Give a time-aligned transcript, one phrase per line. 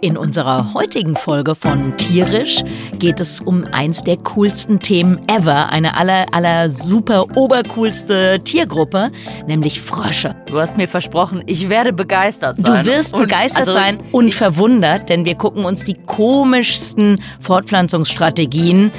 [0.00, 2.62] In unserer heutigen Folge von Tierisch
[3.00, 9.10] geht es um eins der coolsten Themen ever, eine aller, aller super obercoolste Tiergruppe,
[9.48, 10.36] nämlich Frösche.
[10.46, 12.84] Du hast mir versprochen, ich werde begeistert sein.
[12.84, 18.92] Du wirst Und begeistert also, sein und verwundert, denn wir gucken uns die komischsten Fortpflanzungsstrategien,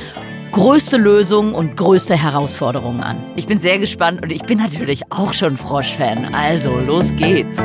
[0.52, 3.24] größte Lösungen und größte Herausforderungen an.
[3.38, 6.34] Ich bin sehr gespannt und ich bin natürlich auch schon Froschfan.
[6.36, 7.58] Also, los geht's.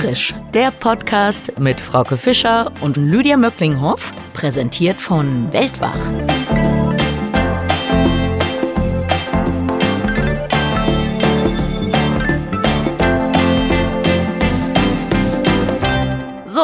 [0.00, 5.98] Tierisch, der Podcast mit Frauke Fischer und Lydia Möcklinghoff, präsentiert von Weltwach.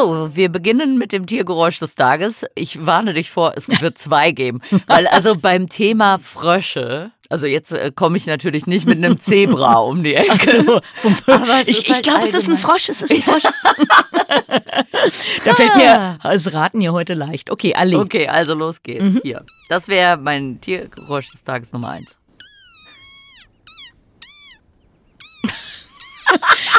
[0.04, 2.44] So, wir beginnen mit dem Tiergeräusch des Tages.
[2.54, 4.60] Ich warne dich vor, es wird zwei geben.
[4.86, 9.74] Weil also beim Thema Frösche, also jetzt äh, komme ich natürlich nicht mit einem Zebra
[9.78, 10.82] um die Ecke.
[11.04, 13.44] Es Ich, ich halt glaube, es ist ein Frosch, es ist ein Frosch.
[15.44, 17.50] da fällt mir das Raten hier heute leicht.
[17.50, 17.96] Okay, Ali.
[17.96, 19.20] Okay, also los geht's.
[19.22, 19.42] Hier.
[19.70, 22.18] Das wäre mein Tiergeräusch des Tages Nummer eins.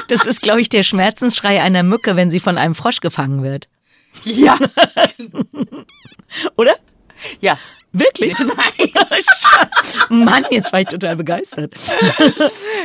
[0.08, 3.68] Das ist, glaube ich, der Schmerzensschrei einer Mücke, wenn sie von einem Frosch gefangen wird.
[4.24, 4.58] Ja.
[6.58, 6.76] Oder?
[7.42, 7.58] Ja.
[7.98, 8.36] Wirklich?
[8.40, 8.92] Nein.
[10.26, 11.74] Mann, jetzt war ich total begeistert.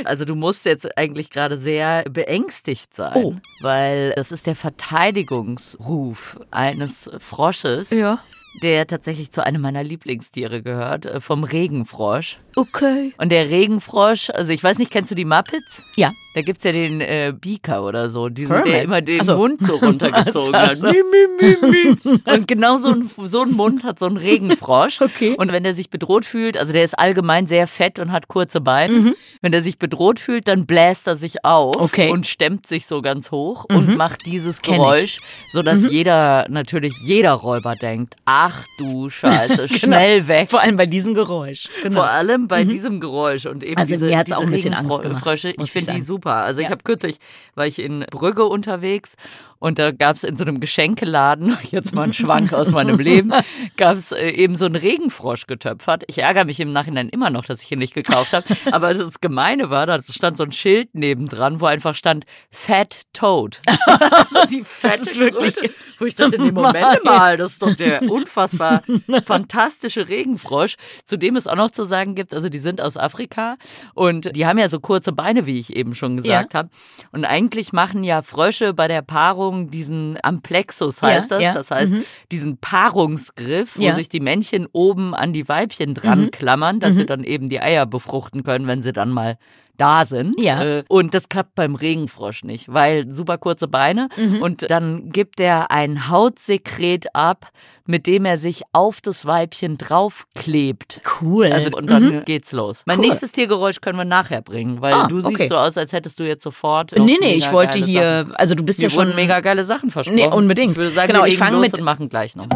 [0.04, 3.34] Also du musst jetzt eigentlich gerade sehr beängstigt sein, Oh.
[3.60, 8.18] weil das ist der Verteidigungsruf eines Frosches, Ja.
[8.62, 12.38] der tatsächlich zu einem meiner Lieblingstiere gehört, äh, vom Regenfrosch.
[12.56, 13.12] Okay.
[13.18, 15.92] Und der Regenfrosch, also ich weiß nicht, kennst du die Muppets?
[15.96, 16.10] Ja.
[16.34, 18.72] Da gibt's ja den äh, Beaker oder so, diesen, Kermit.
[18.72, 19.36] der immer den Ach so.
[19.36, 20.76] Mund so runtergezogen Ach hat.
[20.78, 20.86] so.
[20.86, 21.02] Mi,
[21.40, 22.20] mi, mi, mi.
[22.32, 24.99] Und genau so ein, so ein Mund hat so ein Regenfrosch.
[25.10, 25.34] Okay.
[25.36, 28.60] Und wenn der sich bedroht fühlt, also der ist allgemein sehr fett und hat kurze
[28.60, 31.82] Beine, wenn er sich bedroht fühlt, dann bläst er sich auf Mhm.
[31.82, 32.06] Okay.
[32.06, 32.12] Mhm.
[32.12, 34.78] und stemmt sich so ganz hoch und macht dieses Kenn ich.
[34.78, 34.82] Mhm.
[34.82, 35.16] Geräusch,
[35.52, 40.50] sodass jeder, natürlich jeder Räuber denkt, ach du Scheiße, schnell weg.
[40.50, 41.68] Vor allem bei diesem Geräusch.
[41.82, 41.94] Genau.
[41.96, 44.74] Vor allem bei diesem Geräusch und eben Also diese, mir hat's diese auch ein bisschen
[44.74, 45.50] Angst gemacht, Frösche.
[45.50, 46.34] Ich ich finde die super.
[46.34, 46.70] Also ich Ja.
[46.72, 47.16] habe kürzlich,
[47.54, 49.14] war ich in Brügge unterwegs
[49.60, 53.32] und da gab es in so einem Geschenkeladen, jetzt mal ein Schwank aus meinem Leben,
[53.76, 56.02] gab es äh, eben so einen Regenfrosch getöpfert.
[56.08, 58.44] Ich ärgere mich im Nachhinein immer noch, dass ich ihn nicht gekauft habe.
[58.72, 63.60] Aber das Gemeine war, da stand so ein Schild nebendran, wo einfach stand Fat Toad.
[63.66, 65.74] also die fette ist wirklich- Kröte.
[65.98, 68.82] Wo ich dachte, nee, Moment mal, das ist doch der unfassbar
[69.26, 73.56] fantastische Regenfrosch, zu dem es auch noch zu sagen gibt, also die sind aus Afrika
[73.92, 76.70] und die haben ja so kurze Beine, wie ich eben schon gesagt habe.
[77.12, 81.70] Und eigentlich machen ja Frösche bei der Paarung diesen Amplexus heißt Ja, das, ja, das
[81.70, 81.92] heißt
[82.32, 83.94] diesen Paarungsgriff, wo Ja.
[83.94, 87.86] sich die Männchen oben an die Weibchen dran klammern, dass sie dann eben die Eier
[87.86, 89.38] befruchten können, wenn sie dann mal
[89.80, 90.38] da sind.
[90.40, 90.62] Ja.
[90.62, 94.08] Äh, Und das klappt beim Regenfrosch nicht, weil super kurze Beine
[94.40, 97.48] und dann gibt er ein Hautsekret ab,
[97.86, 101.00] mit dem er sich auf das Weibchen draufklebt.
[101.20, 101.46] Cool.
[101.52, 102.82] Also, und dann geht's los.
[102.86, 103.06] Mein Cool.
[103.06, 105.34] nächstes Tiergeräusch können wir nachher bringen, weil Ah, du okay.
[105.36, 106.92] siehst so aus, als hättest du jetzt sofort.
[106.96, 108.34] nee, nee, ich wollte hier, Sachen.
[108.36, 110.16] also du bist Mir ja schon mega geile Sachen versprochen.
[110.16, 110.72] Nee, unbedingt.
[110.72, 112.46] Ich würde sagen, Genau, wir ich legen fang los mit- und machen gleich noch.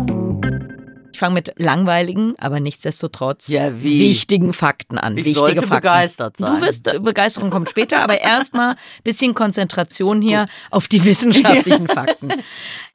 [1.15, 5.17] Ich fange mit langweiligen, aber nichtsdestotrotz Ja, wichtigen Fakten an.
[5.17, 5.77] Ich wichtige sollte Fakten.
[5.77, 6.57] begeistert sein.
[6.57, 12.33] Du wirst, äh, Begeisterung kommt später, aber erstmal bisschen Konzentration hier auf die wissenschaftlichen Fakten.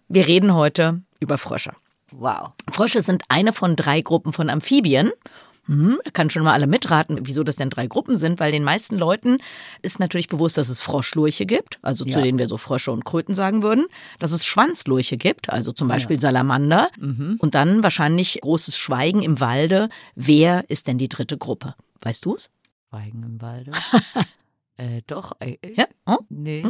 [0.09, 1.71] Wir reden heute über Frösche.
[2.11, 2.49] Wow.
[2.69, 5.11] Frösche sind eine von drei Gruppen von Amphibien.
[5.69, 8.97] Hm, kann schon mal alle mitraten, wieso das denn drei Gruppen sind, weil den meisten
[8.97, 9.37] Leuten
[9.83, 12.21] ist natürlich bewusst, dass es Froschlurche gibt, also zu Ja.
[12.21, 13.85] denen wir so Frösche und Kröten sagen würden,
[14.17, 16.89] dass es Schwanzlurche gibt, also zum Beispiel Salamander
[17.37, 19.89] und dann wahrscheinlich großes Schweigen im Walde.
[20.15, 21.75] Wer ist denn die dritte Gruppe?
[22.01, 22.49] Weißt du es?
[22.89, 23.71] Schweigen im Walde.
[24.79, 25.33] äh, doch.
[25.39, 25.85] Äh, Ja?
[26.05, 26.17] Oh?
[26.29, 26.65] Nee.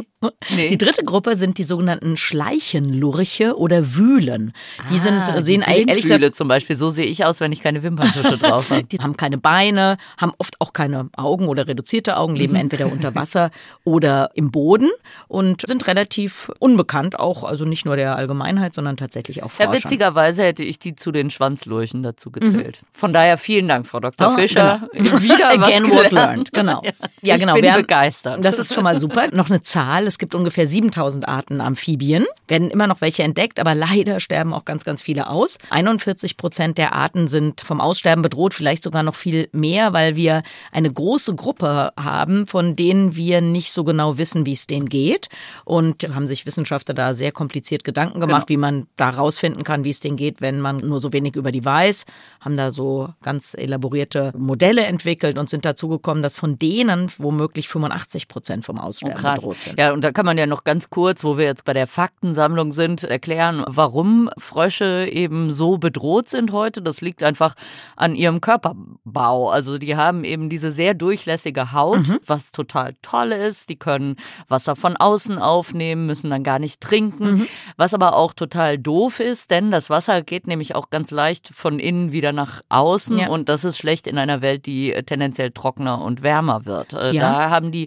[0.50, 0.76] Die Nee.
[0.76, 4.52] dritte Gruppe sind die sogenannten Schleichenlurche oder Wühlen.
[4.90, 6.76] Die sind, Ah, sehen die ehrlich gesagt zum Beispiel.
[6.76, 8.84] So sehe ich aus, wenn ich keine Wimperntusche drauf habe.
[8.84, 12.60] Die haben keine Beine, haben oft auch keine Augen oder reduzierte Augen, leben Mhm.
[12.60, 13.50] entweder unter Wasser
[13.84, 14.88] oder im Boden
[15.28, 19.84] und sind relativ unbekannt, auch also nicht nur der Allgemeinheit, sondern tatsächlich auch Ja, Forschern.
[19.84, 22.80] witzigerweise hätte ich die zu den Schwanzlurchen dazu gezählt.
[22.92, 24.32] Von daher vielen Dank, Frau Dr.
[24.32, 24.88] Oh, Fischer.
[24.92, 26.12] Wieder was Again what gelernt.
[26.12, 26.82] learned, genau.
[27.22, 27.54] Ja, ich genau.
[27.54, 28.44] bin wir haben- begeistert.
[28.44, 29.28] Das ist schon mal super.
[29.32, 30.06] Noch eine Zahl.
[30.06, 32.26] Es gibt ungefähr 7000 Arten Amphibien.
[32.48, 35.58] Werden immer noch welche entdeckt, aber leider sterben auch ganz, ganz viele aus.
[35.70, 40.42] 41 Prozent der Arten sind vom Aussterben bedroht, vielleicht sogar noch viel mehr, weil wir
[40.72, 45.28] eine große Gruppe haben, von denen wir nicht so genau wissen, wie es denen geht.
[45.64, 49.90] Und haben sich Wissenschaftler da sehr kompliziert Gedanken gemacht, wie man da rausfinden kann, wie
[49.90, 52.04] es denen geht, wenn man nur so wenig über die weiß.
[52.40, 57.68] Haben da so ganz elaborierte Modelle entwickelt und sind dazu gekommen, dass von denen womöglich
[57.68, 59.78] 85 85 Prozent vom Aussterben oh, bedroht sind.
[59.78, 62.72] Ja, und da kann man ja noch ganz kurz, wo wir jetzt bei der Faktensammlung
[62.72, 66.82] sind, erklären, warum Frösche eben so bedroht sind heute.
[66.82, 67.54] Das liegt einfach
[67.96, 69.50] an ihrem Körperbau.
[69.50, 72.20] Also die haben eben diese sehr durchlässige Haut, mhm.
[72.26, 73.68] was total toll ist.
[73.68, 74.16] Die können
[74.48, 77.32] Wasser von außen aufnehmen, müssen dann gar nicht trinken.
[77.32, 77.46] Mhm.
[77.76, 81.78] Was aber auch total doof ist, denn das Wasser geht nämlich auch ganz leicht von
[81.78, 83.28] innen wieder nach außen ja.
[83.28, 86.92] und das ist schlecht in einer Welt, die tendenziell trockener und wärmer wird.
[86.92, 87.20] Äh, ja.
[87.20, 87.79] Da haben die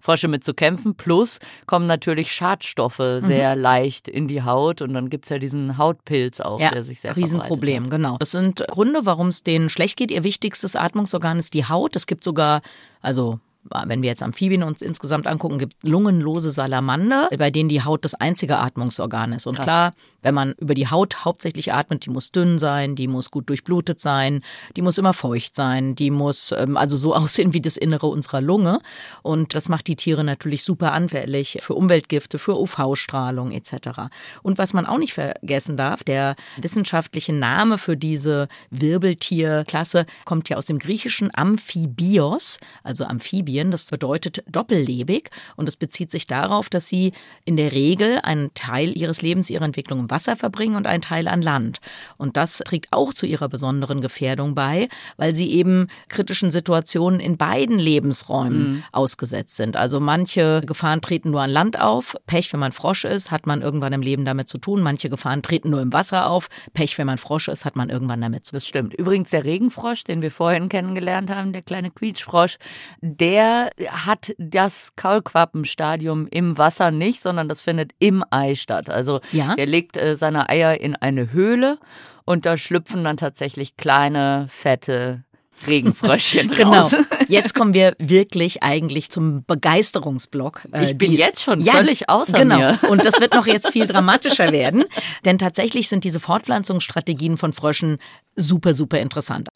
[0.00, 0.94] Frösche mit zu kämpfen.
[0.94, 3.62] Plus kommen natürlich Schadstoffe sehr mhm.
[3.62, 7.00] leicht in die Haut und dann gibt es ja diesen Hautpilz auch, ja, der sich
[7.00, 8.16] sehr Riesenproblem, genau.
[8.18, 10.10] Das sind Gründe, warum es denen schlecht geht.
[10.10, 11.96] Ihr wichtigstes Atmungsorgan ist die Haut.
[11.96, 12.60] Es gibt sogar,
[13.00, 17.82] also wenn wir jetzt Amphibien uns insgesamt angucken, gibt es lungenlose Salamander, bei denen die
[17.82, 19.46] Haut das einzige Atmungsorgan ist.
[19.46, 19.64] Und Krass.
[19.64, 19.92] klar,
[20.22, 24.00] wenn man über die Haut hauptsächlich atmet, die muss dünn sein, die muss gut durchblutet
[24.00, 24.42] sein,
[24.76, 28.40] die muss immer feucht sein, die muss ähm, also so aussehen wie das Innere unserer
[28.40, 28.80] Lunge.
[29.22, 34.10] Und das macht die Tiere natürlich super anfällig für Umweltgifte, für UV-Strahlung etc.
[34.42, 40.56] Und was man auch nicht vergessen darf, der wissenschaftliche Name für diese Wirbeltierklasse kommt ja
[40.56, 43.70] aus dem griechischen Amphibios, also Amphibien Amphibien.
[43.70, 47.12] Das bedeutet doppellebig und es bezieht sich darauf, dass sie
[47.44, 51.28] in der Regel einen Teil ihres Lebens, ihrer Entwicklung im Wasser verbringen und einen Teil
[51.28, 51.80] an Land.
[52.16, 57.36] Und das trägt auch zu ihrer besonderen Gefährdung bei, weil sie eben kritischen Situationen in
[57.36, 58.82] beiden Lebensräumen mhm.
[58.92, 59.76] ausgesetzt sind.
[59.76, 62.16] Also manche Gefahren treten nur an Land auf.
[62.26, 64.82] Pech, wenn man Frosch ist, hat man irgendwann im Leben damit zu tun.
[64.82, 66.48] Manche Gefahren treten nur im Wasser auf.
[66.74, 68.56] Pech, wenn man Frosch ist, hat man irgendwann damit zu tun.
[68.60, 68.94] Das stimmt.
[68.94, 72.58] Übrigens der Regenfrosch, den wir vorhin kennengelernt haben, der kleine Quietschfrosch,
[73.00, 73.70] der der
[74.06, 78.90] hat das Kaulquappenstadium im Wasser nicht, sondern das findet im Ei statt.
[78.90, 79.54] Also ja?
[79.54, 81.78] der legt äh, seine Eier in eine Höhle
[82.24, 85.24] und da schlüpfen dann tatsächlich kleine, fette
[85.66, 86.88] Regenfröschchen genau.
[87.28, 90.62] Jetzt kommen wir wirklich eigentlich zum Begeisterungsblock.
[90.72, 92.58] Äh, ich bin die, jetzt schon ja, völlig außer genau.
[92.58, 92.78] mir.
[92.88, 94.84] Und das wird noch jetzt viel dramatischer werden,
[95.24, 97.98] denn tatsächlich sind diese Fortpflanzungsstrategien von Fröschen
[98.36, 99.48] super, super interessant.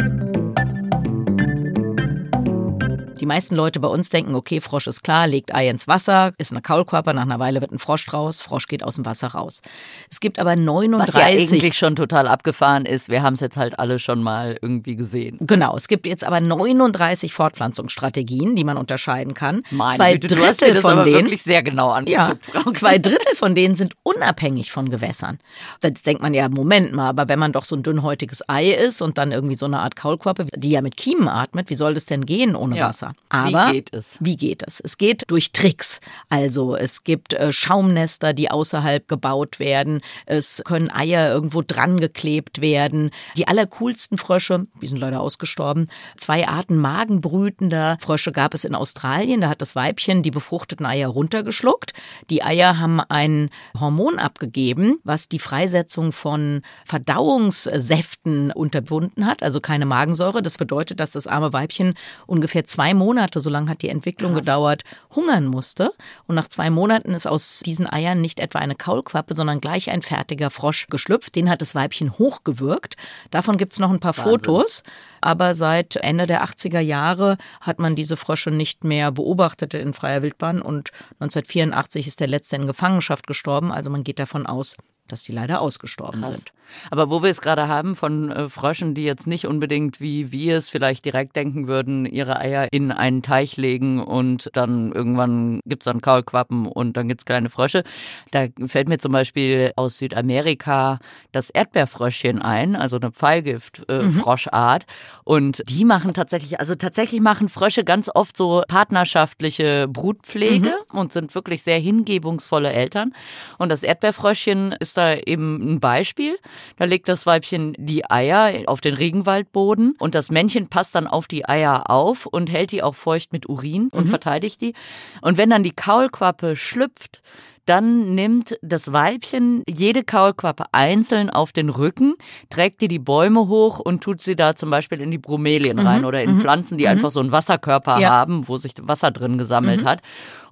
[3.21, 6.51] Die meisten Leute bei uns denken, okay, Frosch ist klar, legt Ei ins Wasser, ist
[6.51, 9.63] eine Kaulquappe, nach einer Weile wird ein Frosch draus, Frosch geht aus dem Wasser raus.
[10.11, 11.15] Es gibt aber 39.
[11.15, 14.59] Was ja eigentlich schon total abgefahren ist, wir haben es jetzt halt alle schon mal
[14.61, 15.39] irgendwie gesehen.
[15.41, 19.63] Genau, es gibt jetzt aber 39 Fortpflanzungsstrategien, die man unterscheiden kann.
[19.71, 22.51] Meine zwei Güte, Drittel von denen, wirklich sehr genau angeguckt.
[22.55, 25.39] Ja, zwei Drittel von denen sind unabhängig von Gewässern.
[25.81, 29.03] Da denkt man ja, Moment mal, aber wenn man doch so ein dünnhäutiges Ei ist
[29.03, 32.07] und dann irgendwie so eine Art Kaulquappe, die ja mit Kiemen atmet, wie soll das
[32.07, 32.89] denn gehen ohne ja.
[32.89, 33.04] Wasser?
[33.05, 33.15] Wasser.
[33.29, 34.17] Aber wie geht es?
[34.21, 34.81] Wie geht es?
[34.81, 36.01] Es geht durch Tricks.
[36.29, 40.01] Also es gibt äh, Schaumnester, die außerhalb gebaut werden.
[40.27, 43.11] Es können Eier irgendwo dran geklebt werden.
[43.37, 45.89] Die allercoolsten Frösche, die sind leider ausgestorben.
[46.17, 49.41] Zwei Arten magenbrütender Frösche gab es in Australien.
[49.41, 51.93] Da hat das Weibchen die befruchteten Eier runtergeschluckt.
[52.31, 59.87] Die Eier haben ein Hormon abgegeben, was die Freisetzung von Verdauungssäften unterbunden hat, also keine
[59.87, 60.43] Magensäure.
[60.43, 61.95] Das bedeutet, dass das arme Weibchen
[62.27, 64.41] ungefähr zwei Monate, so lange hat die Entwicklung Krass.
[64.41, 64.83] gedauert,
[65.15, 65.93] hungern musste.
[66.27, 70.03] Und nach zwei Monaten ist aus diesen Eiern nicht etwa eine Kaulquappe, sondern gleich ein
[70.03, 71.35] fertiger Frosch geschlüpft.
[71.35, 72.97] Den hat das Weibchen hochgewürgt.
[73.31, 74.33] Davon gibt es noch ein paar Wahnsinn.
[74.33, 74.83] Fotos.
[75.21, 80.23] Aber seit Ende der 80er Jahre hat man diese Frösche nicht mehr beobachtet in freier
[80.23, 80.63] Wildbahn.
[80.63, 83.73] Und 1984 ist der letzte in Gefangenschaft gestorben.
[83.73, 84.77] Also man geht davon aus,
[85.09, 86.37] dass die leider ausgestorben Krass.
[86.37, 86.53] sind.
[86.91, 90.59] Aber wo wir es gerade haben von äh, Fröschen, die jetzt nicht unbedingt, wie wir
[90.59, 95.83] es vielleicht direkt denken würden, ihre Eier in einen Teich legen und dann irgendwann gibt
[95.83, 97.85] es dann Kaulquappen und dann gibt es kleine Frösche.
[98.31, 100.99] Da fällt mir zum Beispiel aus Südamerika
[101.33, 104.83] das Erdbeerfröschchen ein, also eine Pfeilgift-Froschart.
[104.83, 105.21] Äh, mhm.
[105.25, 110.99] Und die machen tatsächlich, also tatsächlich machen Frösche ganz oft so partnerschaftliche Brutpflege mhm.
[110.99, 113.15] und sind wirklich sehr hingebungsvolle Eltern.
[113.59, 116.39] Und das Erdbeerfröschchen ist ist da eben ein Beispiel.
[116.77, 121.27] Da legt das Weibchen die Eier auf den Regenwaldboden und das Männchen passt dann auf
[121.27, 124.11] die Eier auf und hält die auch feucht mit Urin und mhm.
[124.11, 124.75] verteidigt die.
[125.21, 127.23] Und wenn dann die Kaulquappe schlüpft,
[127.67, 132.15] dann nimmt das Weibchen jede Kaulquappe einzeln auf den Rücken,
[132.51, 135.87] trägt die die Bäume hoch und tut sie da zum Beispiel in die Bromelien mhm.
[135.87, 136.41] rein oder in mhm.
[136.41, 136.91] Pflanzen, die mhm.
[136.91, 138.11] einfach so einen Wasserkörper ja.
[138.11, 139.89] haben, wo sich Wasser drin gesammelt mhm.
[139.89, 140.03] hat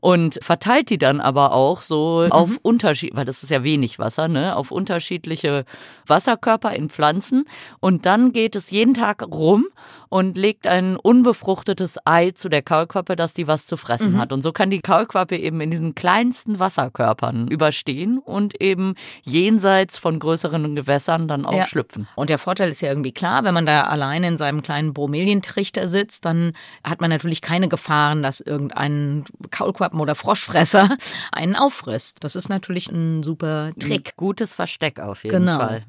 [0.00, 2.32] und verteilt die dann aber auch so mhm.
[2.32, 5.64] auf Unterschied, weil das ist ja wenig Wasser, ne, auf unterschiedliche
[6.06, 7.44] Wasserkörper in Pflanzen
[7.80, 9.66] und dann geht es jeden Tag rum
[10.08, 14.18] und legt ein unbefruchtetes Ei zu der Kaulquappe, dass die was zu fressen mhm.
[14.18, 18.94] hat und so kann die Kaulquappe eben in diesen kleinsten Wasserkörpern Wasserkörpern überstehen und eben
[19.22, 21.66] jenseits von größeren Gewässern dann auch ja.
[21.66, 22.08] schlüpfen.
[22.14, 25.88] Und der Vorteil ist ja irgendwie klar, wenn man da alleine in seinem kleinen Bromelientrichter
[25.88, 26.52] sitzt, dann
[26.84, 30.88] hat man natürlich keine Gefahren, dass irgendein Kaulquappen oder Froschfresser
[31.32, 32.22] einen auffrisst.
[32.22, 34.08] Das ist natürlich ein super Trick.
[34.08, 35.58] Ein gutes Versteck auf jeden genau.
[35.58, 35.82] Fall.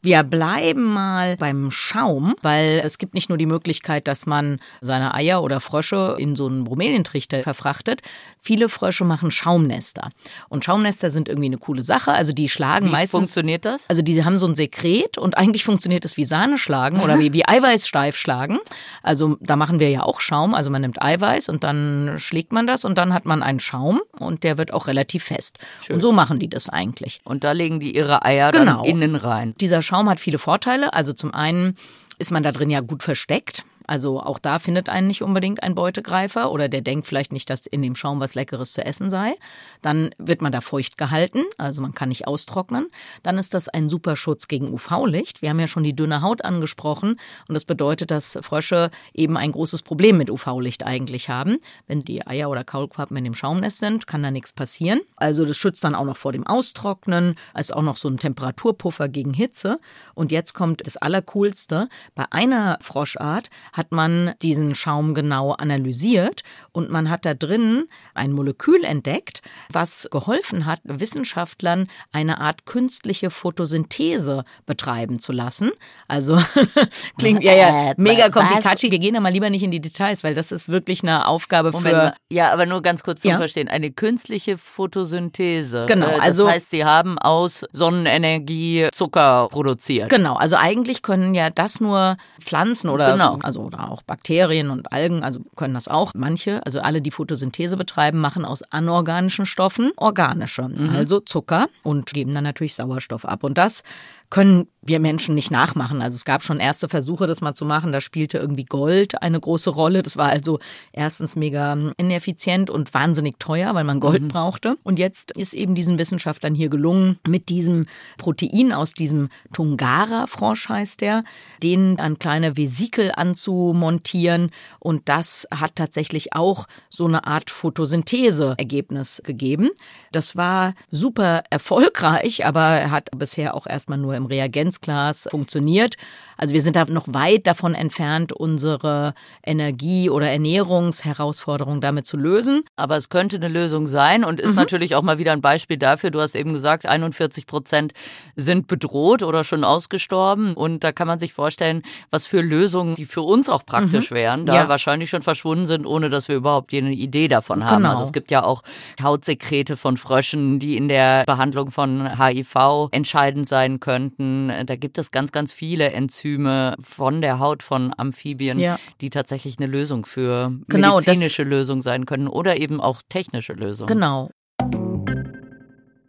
[0.00, 5.12] Wir bleiben mal beim Schaum, weil es gibt nicht nur die Möglichkeit, dass man seine
[5.12, 8.02] Eier oder Frösche in so einen Bromelientrichter verfrachtet.
[8.40, 10.10] Viele Frösche machen Schaumnester.
[10.48, 12.12] Und Schaumnester sind irgendwie eine coole Sache.
[12.12, 13.18] Also die schlagen wie meistens.
[13.18, 13.88] funktioniert das?
[13.88, 17.32] Also die haben so ein Sekret und eigentlich funktioniert es wie Sahne schlagen oder wie,
[17.32, 18.58] wie Eiweißsteif schlagen.
[19.02, 20.54] Also da machen wir ja auch Schaum.
[20.54, 24.00] Also man nimmt Eiweiß und dann schlägt man das und dann hat man einen Schaum
[24.18, 25.58] und der wird auch relativ fest.
[25.84, 25.96] Schön.
[25.96, 27.20] Und so machen die das eigentlich.
[27.24, 28.82] Und da legen die ihre Eier genau.
[28.82, 29.54] dann innen rein.
[29.60, 30.92] Dieser Schaum hat viele Vorteile.
[30.94, 31.76] Also zum einen
[32.18, 33.64] ist man da drin ja gut versteckt.
[33.88, 37.66] Also auch da findet einen nicht unbedingt ein Beutegreifer oder der denkt vielleicht nicht, dass
[37.66, 39.34] in dem Schaum was Leckeres zu essen sei.
[39.80, 42.88] Dann wird man da feucht gehalten, also man kann nicht austrocknen.
[43.22, 45.40] Dann ist das ein super Schutz gegen UV-Licht.
[45.40, 47.18] Wir haben ja schon die dünne Haut angesprochen
[47.48, 51.56] und das bedeutet, dass Frösche eben ein großes Problem mit UV-Licht eigentlich haben.
[51.86, 55.00] Wenn die Eier oder Kaulquappen in dem Schaumnest sind, kann da nichts passieren.
[55.16, 59.08] Also das schützt dann auch noch vor dem Austrocknen, ist auch noch so ein Temperaturpuffer
[59.08, 59.80] gegen Hitze.
[60.14, 61.88] Und jetzt kommt das Allercoolste.
[62.14, 63.48] Bei einer Froschart
[63.78, 66.42] hat man diesen Schaum genau analysiert
[66.72, 73.30] und man hat da drin ein Molekül entdeckt, was geholfen hat, Wissenschaftlern eine Art künstliche
[73.30, 75.70] Photosynthese betreiben zu lassen.
[76.08, 76.38] Also
[77.18, 78.82] klingt ja, ja äh, mega kompliziert.
[78.82, 81.70] Wir gehen da mal lieber nicht in die Details, weil das ist wirklich eine Aufgabe
[81.70, 82.14] Moment, für.
[82.30, 83.36] Ja, aber nur ganz kurz zum ja.
[83.38, 83.68] Verstehen.
[83.68, 85.86] Eine künstliche Photosynthese.
[85.86, 86.06] Genau.
[86.06, 90.08] Äh, das also, heißt, sie haben aus Sonnenenergie Zucker produziert.
[90.08, 90.34] Genau.
[90.34, 93.38] Also eigentlich können ja das nur Pflanzen oder genau.
[93.42, 96.12] also oder auch Bakterien und Algen, also können das auch.
[96.14, 100.90] Manche, also alle, die Photosynthese betreiben, machen aus anorganischen Stoffen organische, mhm.
[100.90, 103.44] also Zucker und geben dann natürlich Sauerstoff ab.
[103.44, 103.82] Und das
[104.30, 106.02] können wir Menschen nicht nachmachen.
[106.02, 107.92] Also es gab schon erste Versuche, das mal zu machen.
[107.92, 110.02] Da spielte irgendwie Gold eine große Rolle.
[110.02, 110.58] Das war also
[110.92, 114.28] erstens mega ineffizient und wahnsinnig teuer, weil man Gold mhm.
[114.28, 114.76] brauchte.
[114.82, 117.86] Und jetzt ist eben diesen Wissenschaftlern hier gelungen, mit diesem
[118.18, 121.24] Protein aus diesem Tungara-Frosch heißt der,
[121.62, 123.12] den an kleine Vesikel
[123.48, 124.50] anzumontieren.
[124.78, 129.70] Und das hat tatsächlich auch so eine Art Photosynthese-Ergebnis gegeben.
[130.12, 135.96] Das war super erfolgreich, aber hat bisher auch erstmal nur im Reagenzglas funktioniert.
[136.36, 139.14] Also wir sind da noch weit davon entfernt, unsere
[139.44, 142.62] Energie- oder Ernährungsherausforderung damit zu lösen.
[142.76, 144.56] Aber es könnte eine Lösung sein und ist mhm.
[144.56, 146.10] natürlich auch mal wieder ein Beispiel dafür.
[146.10, 147.92] Du hast eben gesagt, 41 Prozent
[148.36, 150.54] sind bedroht oder schon ausgestorben.
[150.54, 154.14] Und da kann man sich vorstellen, was für Lösungen, die für uns auch praktisch mhm.
[154.14, 154.68] wären, da ja.
[154.68, 157.82] wahrscheinlich schon verschwunden sind, ohne dass wir überhaupt eine Idee davon haben.
[157.82, 157.90] Genau.
[157.90, 158.62] Also es gibt ja auch
[159.02, 164.50] Hautsekrete von Fröschen, die in der Behandlung von HIV entscheidend sein könnten.
[164.66, 168.78] Da gibt es ganz, ganz viele Enzyme von der Haut von Amphibien, ja.
[169.00, 173.88] die tatsächlich eine Lösung für genau, medizinische Lösungen sein können oder eben auch technische Lösungen.
[173.88, 174.30] Genau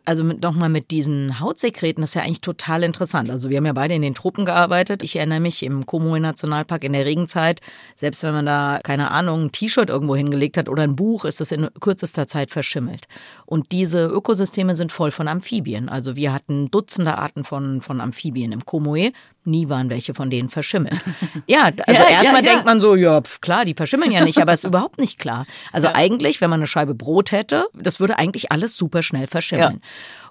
[0.09, 3.29] also nochmal mit diesen Hautsekreten, das ist ja eigentlich total interessant.
[3.29, 5.03] Also wir haben ja beide in den Tropen gearbeitet.
[5.03, 7.61] Ich erinnere mich im Komoe Nationalpark in der Regenzeit,
[7.95, 11.41] selbst wenn man da, keine Ahnung, ein T-Shirt irgendwo hingelegt hat oder ein Buch, ist
[11.41, 13.07] es in kürzester Zeit verschimmelt.
[13.45, 15.89] Und diese Ökosysteme sind voll von Amphibien.
[15.89, 19.11] Also wir hatten Dutzende Arten von, von Amphibien im Komoe.
[19.49, 20.99] Nie waren welche von denen verschimmelt.
[21.47, 24.39] Ja, also ja, erstmal ja, denkt man so, ja, pf, klar, die verschimmeln ja nicht,
[24.39, 25.45] aber es ist überhaupt nicht klar.
[25.71, 29.81] Also eigentlich, wenn man eine Scheibe Brot hätte, das würde eigentlich alles super schnell verschimmeln.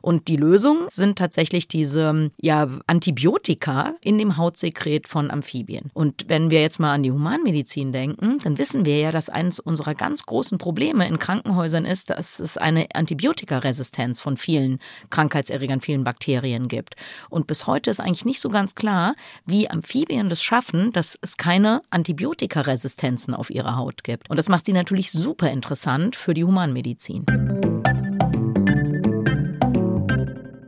[0.03, 5.91] Und die Lösung sind tatsächlich diese ja, Antibiotika in dem Hautsekret von Amphibien.
[5.95, 9.61] Und wenn wir jetzt mal an die Humanmedizin denken, dann wissen wir ja, dass eines
[9.61, 14.79] unserer ganz großen Probleme in Krankenhäusern ist, dass es eine Antibiotikaresistenz von vielen
[15.11, 16.95] Krankheitserregern, vielen Bakterien gibt.
[17.31, 19.15] Und bis heute ist eigentlich nicht so ganz klar,
[19.45, 24.31] wie Amphibien das schaffen, dass es keine Antibiotikaresistenzen auf ihrer Haut gibt.
[24.31, 27.25] Und das macht sie natürlich super interessant für die Humanmedizin.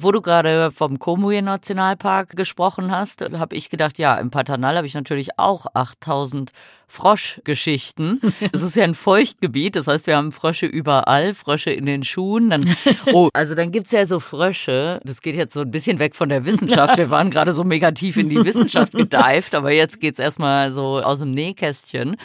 [0.02, 4.87] Wo du gerade vom Komuye Nationalpark gesprochen hast, habe ich gedacht, ja, im Pantanal habe
[4.87, 6.52] ich natürlich auch 8000
[6.90, 8.20] Froschgeschichten.
[8.52, 12.50] Es ist ja ein Feuchtgebiet, das heißt, wir haben Frösche überall, Frösche in den Schuhen.
[12.50, 12.64] Dann,
[13.12, 16.28] oh, also dann gibt's ja so Frösche, das geht jetzt so ein bisschen weg von
[16.28, 16.99] der Wissenschaft.
[16.99, 21.00] Wir waren gerade so mega tief in die Wissenschaft gedeift, aber jetzt geht's erstmal so
[21.00, 22.16] aus dem Nähkästchen.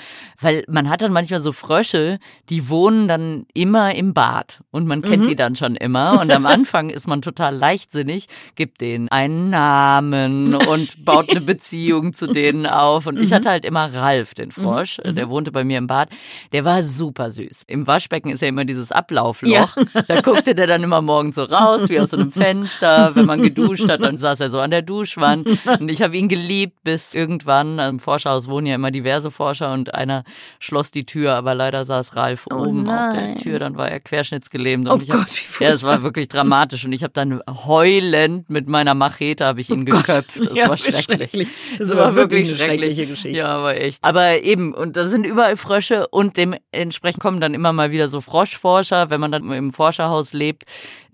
[0.41, 2.17] Weil man hat dann manchmal so Frösche,
[2.49, 5.27] die wohnen dann immer im Bad und man kennt mhm.
[5.27, 6.19] die dann schon immer.
[6.19, 12.13] Und am Anfang ist man total leichtsinnig, gibt denen einen Namen und baut eine Beziehung
[12.13, 13.05] zu denen auf.
[13.05, 16.09] Und ich hatte halt immer Ralf, den Frosch, der wohnte bei mir im Bad.
[16.51, 17.63] Der war super süß.
[17.67, 19.49] Im Waschbecken ist ja immer dieses Ablaufloch.
[19.77, 20.01] Ja.
[20.07, 23.11] Da guckte der dann immer morgens so raus, wie aus so einem Fenster.
[23.15, 25.47] Wenn man geduscht hat, dann saß er so an der Duschwand.
[25.79, 27.79] Und ich habe ihn geliebt bis irgendwann.
[27.79, 30.23] Also Im Forscherhaus wohnen ja immer diverse Forscher und einer
[30.59, 33.37] schloss die Tür, aber leider saß Ralf oben auf der nein.
[33.39, 33.59] Tür.
[33.59, 34.89] Dann war er querschnittsgelähmt.
[34.89, 36.85] Oh Und ich hab, Gott, wie Ja, es war wirklich dramatisch.
[36.85, 40.39] Und ich habe dann heulend mit meiner Machete habe ich ihn geköpft.
[40.39, 41.03] Das Oh Ja, war schrecklich.
[41.31, 41.47] schrecklich.
[41.77, 42.79] Das Das war war wirklich wirklich eine schrecklich.
[42.95, 43.37] schreckliche Geschichte.
[43.37, 44.03] Ja, aber echt.
[44.03, 48.21] Aber eben, und da sind überall Frösche und dementsprechend kommen dann immer mal wieder so
[48.21, 49.09] Froschforscher.
[49.09, 50.63] Wenn man dann im Forscherhaus lebt,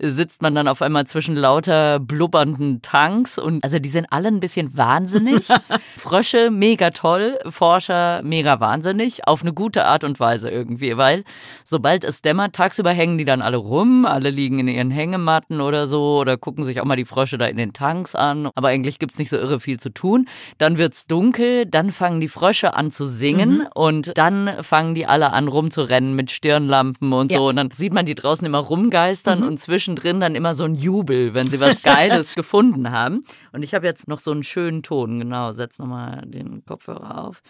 [0.02, 4.40] sitzt man dann auf einmal zwischen lauter blubbernden Tanks und also die sind alle ein
[4.40, 5.46] bisschen wahnsinnig.
[5.96, 11.22] Frösche mega toll, Forscher mega wahnsinnig, auf eine gute Art und Weise irgendwie, weil
[11.64, 15.86] sobald es dämmert, tagsüber hängen die dann alle rum, alle liegen in ihren Hängematten oder
[15.86, 18.98] so oder gucken sich auch mal die Frösche da in den Tanks an, aber eigentlich
[18.98, 20.26] gibt's nicht so irre viel zu tun.
[20.58, 25.32] Dann wird's dunkel, dann fangen die Frösche an zu singen und dann fangen die alle
[25.32, 27.38] an rumzurennen mit Stirnlampen und Ja.
[27.38, 29.60] so und dann sieht man die draußen immer rumgeistern und
[29.92, 33.24] zwischendrin dann immer so ein Jubel, wenn sie was Geiles gefunden haben.
[33.52, 37.42] Und ich habe jetzt noch so einen schönen Ton, genau, setz nochmal den Kopfhörer auf.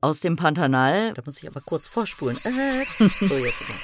[0.00, 2.38] Aus dem Pantanal, da muss ich aber kurz vorspulen.
[2.44, 2.84] Äh,
[3.20, 3.62] so jetzt.
[3.62, 3.78] aber.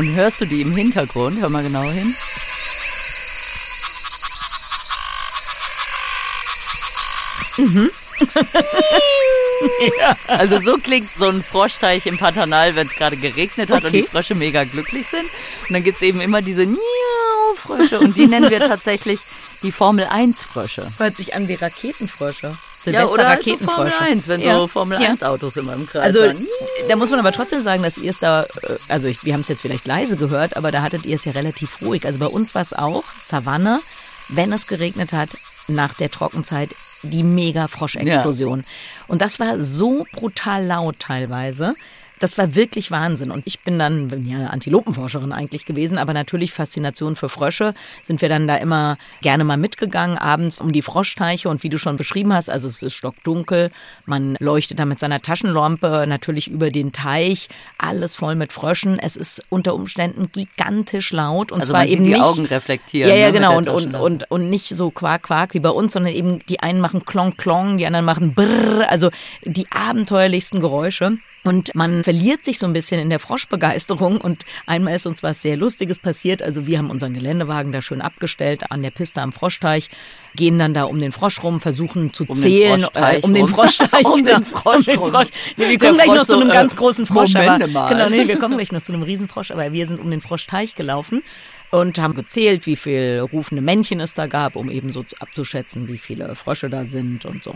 [0.00, 1.40] Und hörst du die im Hintergrund?
[1.40, 2.14] Hör mal genau hin.
[10.28, 14.02] Also so klingt so ein Froschteich im Pantanal, wenn es gerade geregnet hat und Okay.
[14.02, 15.24] die Frösche mega glücklich sind.
[15.68, 19.20] Und dann gibt's eben immer diese Miau-Frösche und die nennen wir tatsächlich
[19.62, 20.90] die Formel 1 Frösche.
[20.98, 22.56] Hört sich an wie Raketenfrösche.
[22.86, 23.74] Ja, oder halt so Raketenfrösche.
[23.92, 24.54] Formel 1, wenn Ja.
[24.58, 25.08] so Formel Ja.
[25.10, 26.46] 1 Autos immer im Kreis Also fahren.
[26.88, 29.40] da muss man aber trotzdem sagen, dass ihr es da, äh, also ich, wir haben
[29.42, 32.06] es jetzt vielleicht leise gehört, aber da hattet ihr es ja relativ ruhig.
[32.06, 33.80] Also bei uns war es auch Savanne,
[34.28, 35.30] wenn es geregnet hat,
[35.66, 36.70] nach der Trockenzeit
[37.02, 38.64] die mega Froschexplosion.
[39.06, 41.74] Und das war so brutal laut teilweise.
[42.18, 43.30] Das war wirklich Wahnsinn.
[43.30, 48.22] Und ich bin dann bin ja Antilopenforscherin eigentlich gewesen, aber natürlich Faszination für Frösche sind
[48.22, 51.48] wir dann da immer gerne mal mitgegangen, abends um die Froschteiche.
[51.48, 53.70] Und wie du schon beschrieben hast, also es ist stockdunkel,
[54.06, 57.48] man leuchtet da mit seiner Taschenlampe natürlich über den Teich,
[57.78, 58.98] alles voll mit Fröschen.
[58.98, 63.10] Es ist unter Umständen gigantisch laut und Also zwar eben die nicht Augen reflektieren.
[63.10, 63.56] ja, ja, ne, genau.
[63.56, 66.80] Und, und, und, und nicht so Quark, Quark wie bei uns, sondern eben die einen
[66.80, 69.10] machen Klong, Klong, die anderen machen Brrr, also
[69.44, 71.18] die abenteuerlichsten Geräusche.
[71.48, 74.20] Und man verliert sich so ein bisschen in der Froschbegeisterung.
[74.20, 76.42] Und einmal ist uns was sehr Lustiges passiert.
[76.42, 79.88] Also wir haben unseren Geländewagen da schön abgestellt an der Piste am Froschteich,
[80.34, 83.48] gehen dann da um den Frosch rum, versuchen zu den zählen, Froschteich äh, um den.
[83.48, 84.04] Froschteich.
[84.04, 85.12] Um den Frosch rum.
[85.56, 87.34] Nee, wir kommen gleich Frosch noch zu einem äh, ganz großen Frosch.
[87.34, 87.88] Aber, mal.
[87.88, 90.74] Genau, nee, wir kommen gleich noch zu einem Riesenfrosch, aber wir sind um den Froschteich
[90.74, 91.22] gelaufen
[91.70, 95.88] und haben gezählt, wie viel rufende Männchen es da gab, um eben so zu- abzuschätzen,
[95.88, 97.54] wie viele Frösche da sind und so.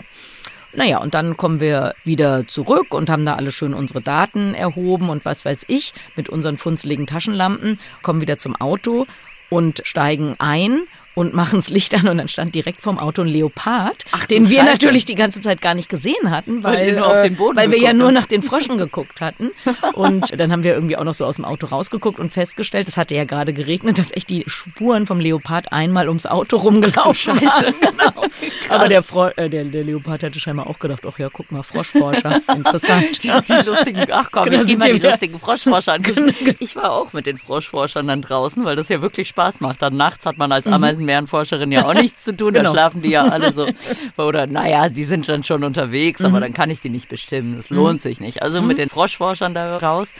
[0.75, 5.11] Naja, und dann kommen wir wieder zurück und haben da alle schön unsere Daten erhoben
[5.11, 9.07] und was weiß ich, mit unseren funzeligen Taschenlampen, kommen wieder zum Auto
[9.51, 10.83] und steigen ein
[11.15, 14.49] und machen das Licht an und dann stand direkt vorm Auto ein Leopard, Ach, den
[14.49, 14.73] wir Scheiße.
[14.73, 17.71] natürlich die ganze Zeit gar nicht gesehen hatten, Weil weil, ihr nur auf äh, weil
[17.71, 19.51] wir ja nur nach den Fröschen geguckt hatten.
[19.95, 22.97] Und dann haben wir irgendwie auch noch so aus dem Auto rausgeguckt und festgestellt, es
[22.97, 27.75] hatte ja gerade geregnet, dass echt die Spuren vom Leopard einmal ums Auto rumgelaufen waren.
[27.83, 28.27] Genau.
[28.69, 31.63] Aber der, Fro äh, der, der Leopard hatte scheinbar auch gedacht, ach ja, guck mal,
[31.63, 33.23] Froschforscher, interessant.
[33.23, 36.03] die lustigen, ach komm, Genau, sind mal die die lustigen Froschforscher an.
[36.59, 39.83] Ich war auch mit den Froschforschern dann draußen, weil das ja wirklich Spaß macht.
[39.83, 40.67] Dann nachts hat man als
[41.03, 42.55] Ameisenbärenforscherin ja auch nichts zu tun, Mhm.
[42.55, 42.71] Genau.
[42.71, 43.67] da schlafen die ja alle so.
[44.17, 46.27] Oder naja, die sind dann schon unterwegs, Mhm.
[46.27, 47.57] aber dann kann ich die nicht bestimmen.
[47.57, 48.43] Das lohnt sich nicht.
[48.43, 50.13] Also mit den Froschforschern da raus.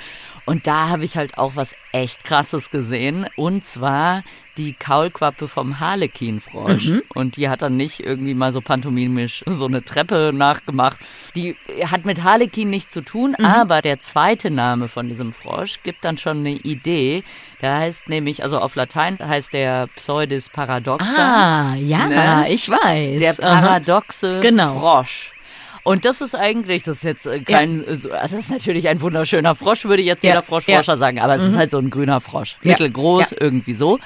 [0.45, 3.27] Und da habe ich halt auch was echt krasses gesehen.
[3.37, 4.23] Und zwar
[4.59, 6.87] die Kaulquappe vom Harlekinfrosch.
[6.89, 7.03] Mhm.
[7.15, 10.99] Und die hat dann nicht irgendwie mal so pantomimisch so eine Treppe nachgemacht.
[11.35, 11.57] Die
[11.91, 13.45] hat mit Harlekin nichts zu tun, Mhm.
[13.47, 17.23] aber der zweite Name von diesem Frosch gibt dann schon eine Idee.
[17.63, 21.07] Der heißt nämlich, also auf Latein heißt der Pseudis paradoxa.
[21.17, 22.47] Ah, ja, Ne?
[22.53, 23.21] ich weiß.
[23.21, 24.79] Der paradoxe Genau.
[24.79, 25.31] Frosch.
[25.85, 29.01] Und das ist eigentlich, das ist jetzt äh, kein, so- also das ist natürlich ein
[29.01, 32.21] wunderschöner Frosch, würde jetzt Ja, jeder Froschforscher sagen, aber es ist halt so ein grüner
[32.21, 32.57] Frosch.
[32.63, 33.37] Ja, Mittelgroß, ja.
[33.41, 33.99] irgendwie so.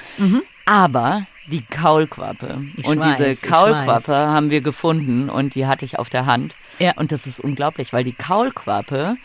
[0.65, 2.61] Aber die Kaulquappe.
[2.75, 6.55] Ich und weiß, diese Kaulquappe haben wir gefunden und die hatte ich auf der Hand.
[6.79, 6.93] Ja.
[6.97, 9.15] Und das ist unglaublich, weil die Kaulquappe,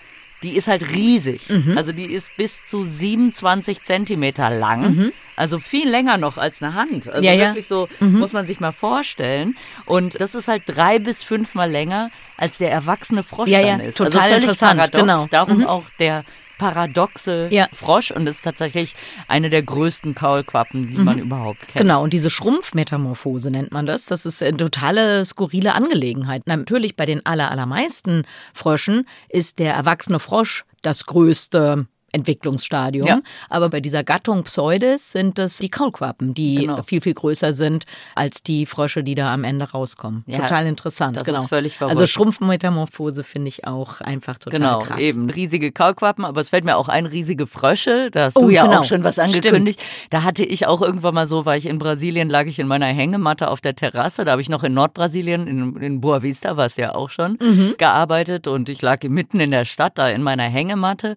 [0.42, 1.48] die ist halt riesig.
[1.48, 1.76] Mhm.
[1.78, 5.12] Also die ist bis zu 27 Zentimeter lang.
[5.36, 7.08] Also viel länger noch als eine Hand.
[7.08, 7.24] Also Mhm.
[7.24, 7.46] Ja, ja.
[7.46, 9.56] wirklich so, muss man sich mal vorstellen.
[9.86, 13.86] Und das ist halt drei bis fünfmal länger als der erwachsene Frosch Ja, dann ja,
[13.86, 13.98] ist.
[13.98, 15.00] total also völlig interessant, paradox.
[15.00, 15.26] genau.
[15.30, 16.24] Darum auch der
[16.62, 17.68] paradoxe Ja.
[17.72, 18.94] Frosch und ist tatsächlich
[19.28, 21.76] eine der größten Kaulquappen, die man überhaupt kennt.
[21.76, 24.06] Genau, und diese Schrumpfmetamorphose nennt man das.
[24.06, 26.46] Das ist eine totale skurrile Angelegenheit.
[26.46, 33.06] Natürlich bei den aller, allermeisten Fröschen ist der erwachsene Frosch das größte Entwicklungsstadium.
[33.06, 33.20] Ja.
[33.48, 36.82] Aber bei dieser Gattung Pseudis sind es die Kaulquappen, die Genau.
[36.82, 40.24] viel, viel größer sind als die Frösche, die da am Ende rauskommen.
[40.26, 41.16] Ja, total interessant.
[41.16, 41.42] das genau.
[41.42, 41.92] ist völlig verrückt.
[41.98, 44.98] Also Schrumpfmetamorphose finde ich auch einfach total Genau, krass.
[45.00, 45.30] eben.
[45.30, 48.10] Riesige Kaulquappen, aber es fällt mir auch ein, riesige Frösche.
[48.10, 48.80] Da hast Oh, du ja genau.
[48.80, 49.80] auch schon was angekündigt.
[50.10, 52.86] Da hatte ich auch irgendwann mal so, war ich in Brasilien, lag ich in meiner
[52.86, 54.24] Hängematte auf der Terrasse.
[54.24, 57.38] Da habe ich noch in Nordbrasilien, in, in Boa Vista war es ja auch schon,
[57.40, 57.74] Mhm.
[57.78, 58.46] gearbeitet.
[58.46, 61.16] Und ich lag mitten in der Stadt da in meiner Hängematte.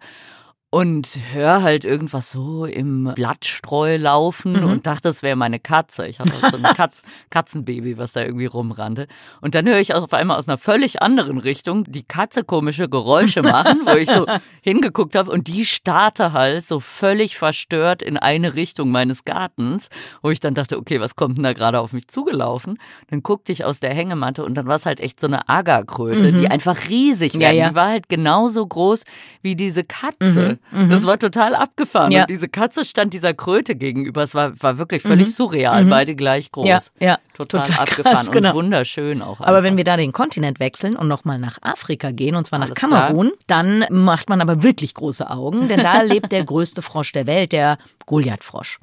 [0.76, 4.70] Und hör halt irgendwas so im Blattstreu laufen Mhm.
[4.70, 6.06] und dachte, es wäre meine Katze.
[6.06, 9.08] Ich hatte so ein Katz, Katzenbaby, was da irgendwie rumrannte.
[9.40, 13.42] Und dann höre ich auf einmal aus einer völlig anderen Richtung die Katze komische Geräusche
[13.56, 14.26] machen, wo ich so
[14.62, 19.88] hingeguckt habe und die starrte halt so völlig verstört in eine Richtung meines Gartens,
[20.22, 22.80] wo ich dann dachte, okay, was kommt denn da gerade auf mich zugelaufen?
[23.10, 26.34] Dann guckte ich aus der Hängematte und dann war es halt echt so eine Agerkröte,
[26.34, 27.56] die einfach riesig Ja, werden.
[27.58, 27.70] ja.
[27.70, 29.04] Die war halt genauso groß
[29.42, 30.60] wie diese Katze.
[30.72, 32.12] Das war total abgefahren.
[32.12, 32.22] Ja.
[32.22, 34.24] Und diese Katze stand dieser Kröte gegenüber.
[34.24, 36.68] Es war, war wirklich völlig surreal, beide gleich groß.
[36.68, 37.20] Ja, ja.
[37.34, 38.50] Total, Total abgefahren krass, genau.
[38.52, 39.42] und wunderschön auch.
[39.42, 42.68] Aber wenn wir da den Kontinent wechseln und nochmal nach Afrika gehen, und zwar nach
[42.68, 47.12] Alles Kamerun, dann macht man aber wirklich große Augen, denn da lebt der größte Frosch
[47.12, 48.80] der Welt, der Goliathfrosch.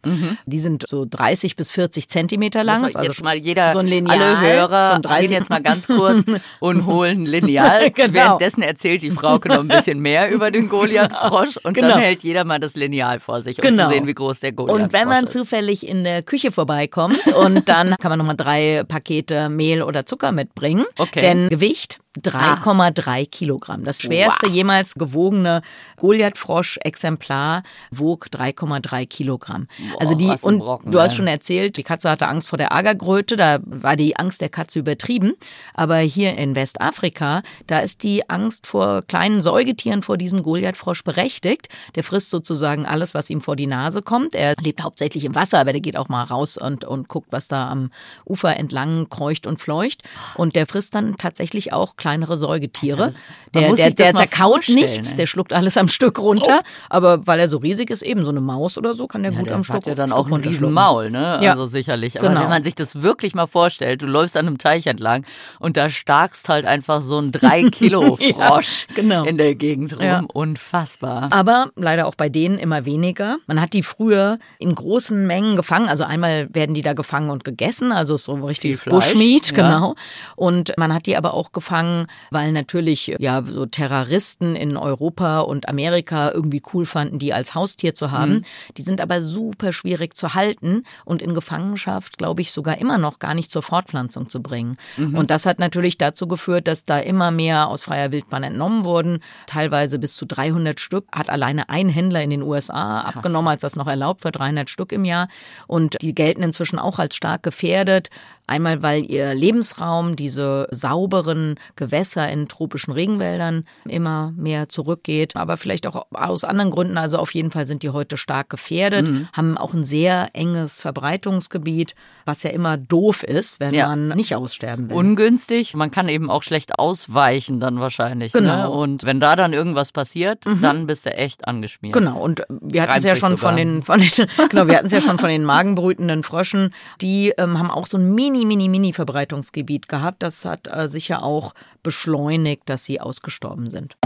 [0.46, 2.82] Die sind so 30 bis 40 Zentimeter lang.
[2.82, 5.50] Man also jetzt mal jeder, so ein Lineal, alle so Hörer ein 30 gehen jetzt
[5.50, 6.24] mal ganz kurz
[6.60, 7.90] und holen Lineal.
[7.90, 8.12] Genau.
[8.12, 11.94] Währenddessen erzählt die Frauke noch ein bisschen mehr über den Goliath-Frosch und Genau.
[11.94, 13.84] dann hält jeder mal das Lineal vor sich, um Genau.
[13.88, 15.32] zu sehen, wie groß der Goliath-Frosch Und wenn man ist.
[15.32, 20.32] zufällig in der Küche vorbeikommt und dann kann man nochmal drei Pakete Mehl oder Zucker
[20.32, 20.84] mitbringen.
[20.98, 21.20] Okay.
[21.20, 23.84] Denn Gewicht 3,3 Kilogramm.
[23.84, 24.52] Das schwerste Wow.
[24.52, 25.62] jemals gewogene
[25.96, 29.68] Goliath-Frosch-Exemplar wog 3,3 Kilogramm.
[29.92, 31.16] Boah, also die, und Brocken, du hast ey.
[31.16, 34.78] schon erzählt, die Katze hatte Angst vor der Agerkröte, da war die Angst der Katze
[34.78, 35.34] übertrieben.
[35.74, 41.68] Aber hier in Westafrika, da ist die Angst vor kleinen Säugetieren vor diesem Goliath-Frosch berechtigt.
[41.94, 44.34] Der frisst sozusagen alles, was ihm vor die Nase kommt.
[44.34, 47.48] Er lebt hauptsächlich im Wasser, aber der geht auch mal raus und, und guckt, was
[47.48, 47.90] da am
[48.26, 50.02] Ufer entlang kreucht und fleucht.
[50.34, 53.14] Und der frisst dann tatsächlich auch kleinere Säugetiere.
[53.54, 55.16] Der, der, der zerkaut nichts, ey.
[55.16, 56.62] der schluckt alles am Stück runter.
[56.88, 59.38] Aber weil er so riesig ist, eben so eine Maus oder so, kann der Ja,
[59.38, 60.64] gut der am Stück hat ja dann Stück auch ein runterschlucken.
[60.68, 61.38] Riesenmaul, ne?
[61.42, 61.50] Ja.
[61.52, 62.18] Also sicherlich.
[62.18, 62.40] Aber Genau.
[62.42, 65.24] wenn man sich das wirklich mal vorstellt, du läufst an einem Teich entlang
[65.60, 69.24] und da starkst halt einfach so ein 3 Kilo Ja, Frosch genau.
[69.24, 70.02] in der Gegend rum.
[70.04, 70.22] Ja.
[70.32, 71.28] Unfassbar.
[71.30, 73.36] Aber leider auch bei denen immer weniger.
[73.46, 75.88] Man hat die früher in großen Mengen gefangen.
[75.88, 79.94] Also einmal werden die da gefangen und gegessen, also so ein richtiges Bushmeat, genau.
[80.36, 81.91] Und man hat die aber auch gefangen,
[82.30, 87.94] weil natürlich ja so Terroristen in Europa und Amerika irgendwie cool fanden, die als Haustier
[87.94, 88.32] zu haben.
[88.32, 88.44] Mhm.
[88.76, 93.18] Die sind aber super schwierig zu halten und in Gefangenschaft, glaube ich, sogar immer noch
[93.18, 94.76] gar nicht zur Fortpflanzung zu bringen.
[94.96, 95.16] Mhm.
[95.16, 99.18] Und das hat natürlich dazu geführt, dass da immer mehr aus freier Wildbahn entnommen wurden.
[99.46, 103.76] Teilweise bis zu 300 Stück hat alleine ein Händler in den USA abgenommen, als das
[103.76, 105.28] noch erlaubt war, 300 Stück im Jahr.
[105.66, 108.10] Und die gelten inzwischen auch als stark gefährdet.
[108.46, 115.86] Einmal, weil ihr Lebensraum, diese sauberen Gewässer in tropischen Regenwäldern immer mehr zurückgeht, aber vielleicht
[115.86, 116.98] auch aus anderen Gründen.
[116.98, 119.28] Also auf jeden Fall sind die heute stark gefährdet, Mhm.
[119.32, 123.88] haben auch ein sehr enges Verbreitungsgebiet, was ja immer doof ist, wenn Ja.
[123.88, 124.96] man nicht aussterben will.
[124.96, 125.74] Ungünstig.
[125.74, 128.34] Man kann eben auch schlecht ausweichen dann wahrscheinlich.
[128.34, 128.40] Ne?
[128.40, 128.72] Genau.
[128.82, 131.94] Und wenn da dann irgendwas passiert, dann bist du echt angeschmiert.
[131.94, 133.56] Genau, und wir hatten es ja schon von sogar.
[133.56, 134.10] den, von den,
[134.50, 136.72] genau, wir hatten es ja schon von den magenbrütenden Fröschen.
[137.00, 140.22] Die ähm, haben auch so ein mini, mini, mini Verbreitungsgebiet gehabt.
[140.22, 143.96] Das hat äh, sicher auch beschleunigt, dass sie ausgestorben sind.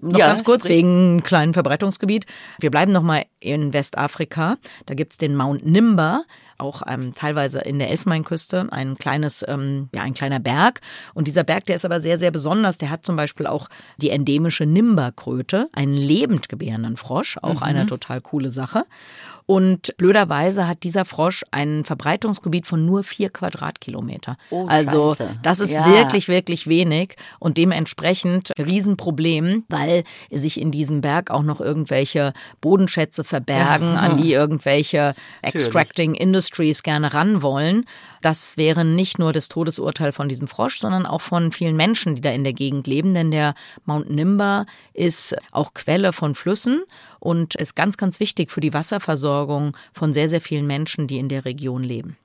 [0.00, 0.78] Noch Ja, ganz kurz sprich.
[0.78, 2.26] wegen kleinen Verbreitungsgebiet.
[2.58, 4.56] Wir bleiben nochmal in Westafrika.
[4.86, 6.22] Da gibt's den Mount Nimba,
[6.58, 10.80] auch ähm, teilweise in der Elfenbeinküste, ein kleines, ähm, ja, ein kleiner Berg.
[11.12, 12.78] Und dieser Berg, der ist aber sehr, sehr besonders.
[12.78, 18.20] Der hat zum Beispiel auch die endemische Nimba-Kröte, einen lebend gebärenden Frosch, auch eine total
[18.20, 18.84] coole Sache.
[19.46, 24.38] Und blöderweise hat dieser Frosch ein Verbreitungsgebiet von nur vier Quadratkilometer.
[24.50, 25.38] Oh, also Scheiße.
[25.42, 25.86] das ist Ja.
[25.86, 33.22] wirklich, wirklich wenig und dementsprechend Riesenproblem, weil sich in diesem Berg auch noch irgendwelche Bodenschätze
[33.22, 37.84] verbergen, an die irgendwelche Extracting Industries gerne ran wollen.
[38.24, 42.22] Das wäre nicht nur das Todesurteil von diesem Frosch, sondern auch von vielen Menschen, die
[42.22, 46.84] da in der Gegend leben, denn der Mount Nimba ist auch Quelle von Flüssen
[47.20, 51.28] und ist ganz, ganz wichtig für die Wasserversorgung von sehr, sehr vielen Menschen, die in
[51.28, 52.16] der Region leben.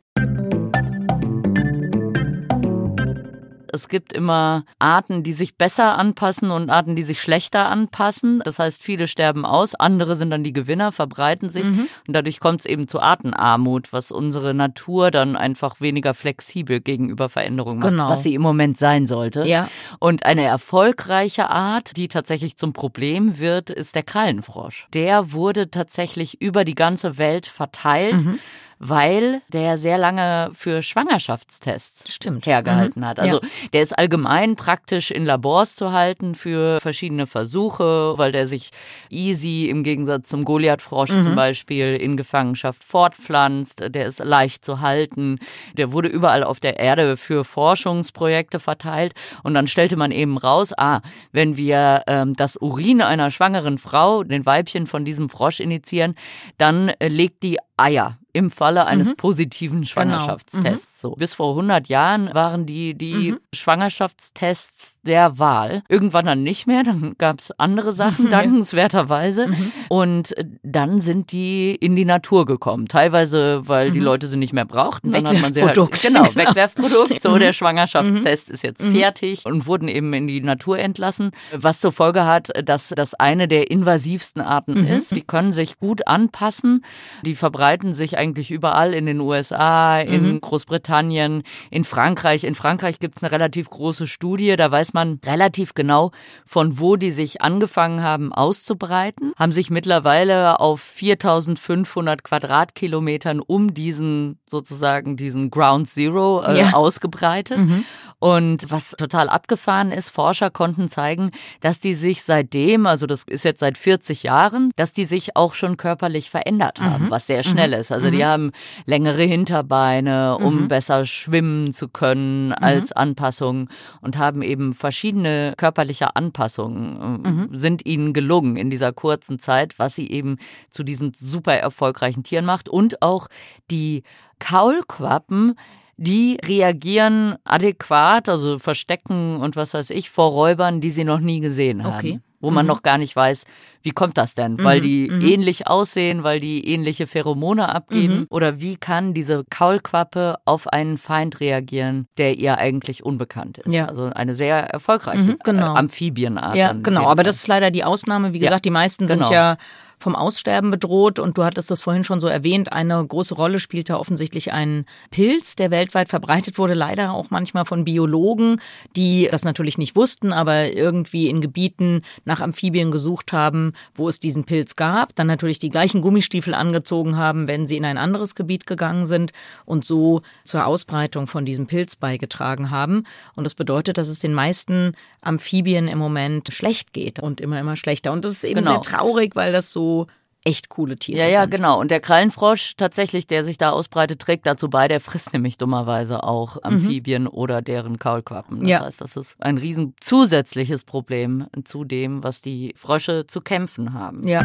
[3.71, 8.41] Es gibt immer Arten, die sich besser anpassen und Arten, die sich schlechter anpassen.
[8.43, 11.87] Das heißt, viele sterben aus, andere sind dann die Gewinner, verbreiten sich mhm.
[12.07, 17.29] und dadurch kommt es eben zu Artenarmut, was unsere Natur dann einfach weniger flexibel gegenüber
[17.29, 18.09] Veränderungen macht, genau.
[18.09, 19.45] was sie im Moment sein sollte.
[19.45, 19.69] Ja.
[19.99, 24.87] Und eine erfolgreiche Art, die tatsächlich zum Problem wird, ist der Krallenfrosch.
[24.93, 28.23] Der wurde tatsächlich über die ganze Welt verteilt.
[28.23, 28.39] Mhm
[28.79, 32.45] weil der sehr lange für Schwangerschaftstests Stimmt.
[32.45, 33.05] hergehalten mhm.
[33.05, 33.19] hat.
[33.19, 33.47] Also ja.
[33.73, 38.71] der ist allgemein praktisch in Labors zu halten für verschiedene Versuche, weil der sich
[39.09, 41.23] easy im Gegensatz zum Goliathfrosch mhm.
[41.23, 43.83] zum Beispiel in Gefangenschaft fortpflanzt.
[43.93, 45.39] Der ist leicht zu halten.
[45.73, 49.13] Der wurde überall auf der Erde für Forschungsprojekte verteilt
[49.43, 51.01] und dann stellte man eben raus, ah,
[51.33, 56.15] wenn wir ähm, das Urin einer schwangeren Frau, den Weibchen von diesem Frosch initiieren,
[56.57, 59.15] dann äh, legt die Eier im Falle eines mhm.
[59.15, 59.87] positiven genau.
[59.87, 61.01] Schwangerschaftstests.
[61.01, 61.11] Genau.
[61.11, 61.15] Mhm.
[61.15, 61.15] So.
[61.15, 63.39] Bis vor 100 Jahren waren die, die mhm.
[63.53, 65.81] Schwangerschaftstests der Wahl.
[65.89, 69.47] Irgendwann dann nicht mehr, dann gab es andere Sachen, dankenswerterweise.
[69.47, 69.71] Mhm.
[69.89, 72.87] Und dann sind die in die Natur gekommen.
[72.87, 74.05] Teilweise, weil die mhm.
[74.05, 75.11] Leute sie nicht mehr brauchten.
[75.11, 77.21] Dann hat man sie halt, genau, Wegwerfprodukt.
[77.21, 81.31] So, der Schwangerschaftstest ist jetzt fertig und wurden eben in die Natur entlassen.
[81.51, 85.15] Was zur Folge hat, dass das eine der invasivsten Arten ist.
[85.15, 86.85] Die können sich gut anpassen.
[87.23, 90.41] Die verbreiten sich eigentlich überall in den USA, in mhm.
[90.41, 92.43] Großbritannien, in Frankreich.
[92.43, 96.11] In Frankreich gibt es eine relativ große Studie, da weiß man relativ genau,
[96.45, 104.39] von wo die sich angefangen haben auszubreiten, haben sich mittlerweile auf 4500 Quadratkilometern um diesen
[104.47, 106.73] sozusagen diesen Ground Zero äh, ja.
[106.73, 107.59] ausgebreitet.
[107.59, 107.85] Mhm.
[108.19, 113.45] Und was total abgefahren ist, Forscher konnten zeigen, dass die sich seitdem, also das ist
[113.45, 117.11] jetzt seit 40 Jahren, dass die sich auch schon körperlich verändert haben, mhm.
[117.11, 117.73] was sehr schnell mhm.
[117.73, 117.91] ist.
[117.91, 118.25] Also die mhm.
[118.25, 118.51] haben
[118.85, 120.67] längere Hinterbeine, um mhm.
[120.67, 123.69] besser schwimmen zu können als Anpassung
[124.01, 129.95] und haben eben verschiedene körperliche Anpassungen, äh, sind ihnen gelungen in dieser kurzen Zeit, was
[129.95, 130.37] sie eben
[130.69, 133.27] zu diesen super erfolgreichen Tieren macht und auch
[133.69, 134.03] die
[134.39, 135.55] Kaulquappen
[136.01, 141.41] die reagieren adäquat, also verstecken und was weiß ich, vor Räubern, die sie noch nie
[141.41, 141.97] gesehen haben.
[141.97, 142.19] Okay.
[142.41, 142.69] Wo man mhm.
[142.69, 143.45] noch gar nicht weiß,
[143.81, 144.53] wie kommt das denn?
[144.53, 144.63] Mhm.
[144.63, 145.21] Weil die mhm.
[145.21, 148.21] ähnlich aussehen, weil die ähnliche Pheromone abgeben?
[148.21, 148.27] Mhm.
[148.29, 153.73] Oder wie kann diese Kaulquappe auf einen Feind reagieren, der ihr eigentlich unbekannt ist?
[153.73, 153.85] Ja.
[153.85, 155.73] Also eine sehr erfolgreiche mhm, genau.
[155.73, 156.55] äh, Amphibienart.
[156.55, 157.07] Ja, genau.
[157.07, 158.33] Aber das ist leider die Ausnahme.
[158.33, 159.25] Wie gesagt, ja, die meisten genau.
[159.25, 159.57] sind ja
[159.99, 161.19] vom Aussterben bedroht.
[161.19, 164.85] Und du hattest das vorhin schon so erwähnt, eine große Rolle spielt da offensichtlich ein
[165.11, 168.61] Pilz, der weltweit verbreitet wurde, leider auch manchmal von Biologen,
[168.95, 174.19] die das natürlich nicht wussten, aber irgendwie in Gebieten nach Amphibien gesucht haben, wo es
[174.19, 178.35] diesen Pilz gab, dann natürlich die gleichen Gummistiefel angezogen haben, wenn sie in ein anderes
[178.35, 179.33] Gebiet gegangen sind
[179.65, 183.03] und so zur Ausbreitung von diesem Pilz beigetragen haben.
[183.35, 187.75] Und das bedeutet, dass es den meisten Amphibien im Moment schlecht geht und immer, immer
[187.75, 188.11] schlechter.
[188.11, 188.71] Und das ist eben genau.
[188.73, 190.07] sehr traurig, weil das so
[190.43, 191.33] echt coole Tiere ja, sind.
[191.33, 191.79] Ja, genau.
[191.79, 196.23] Und der Krallenfrosch tatsächlich, der sich da ausbreitet, trägt dazu bei, der frisst nämlich dummerweise
[196.23, 196.61] auch mhm.
[196.63, 197.29] Amphibien mhm.
[197.29, 198.61] oder deren Kaulquappen.
[198.61, 198.79] Das ja.
[198.81, 204.27] heißt, das ist ein riesen zusätzliches Problem zu dem, was die Frösche zu kämpfen haben.
[204.27, 204.41] Ja.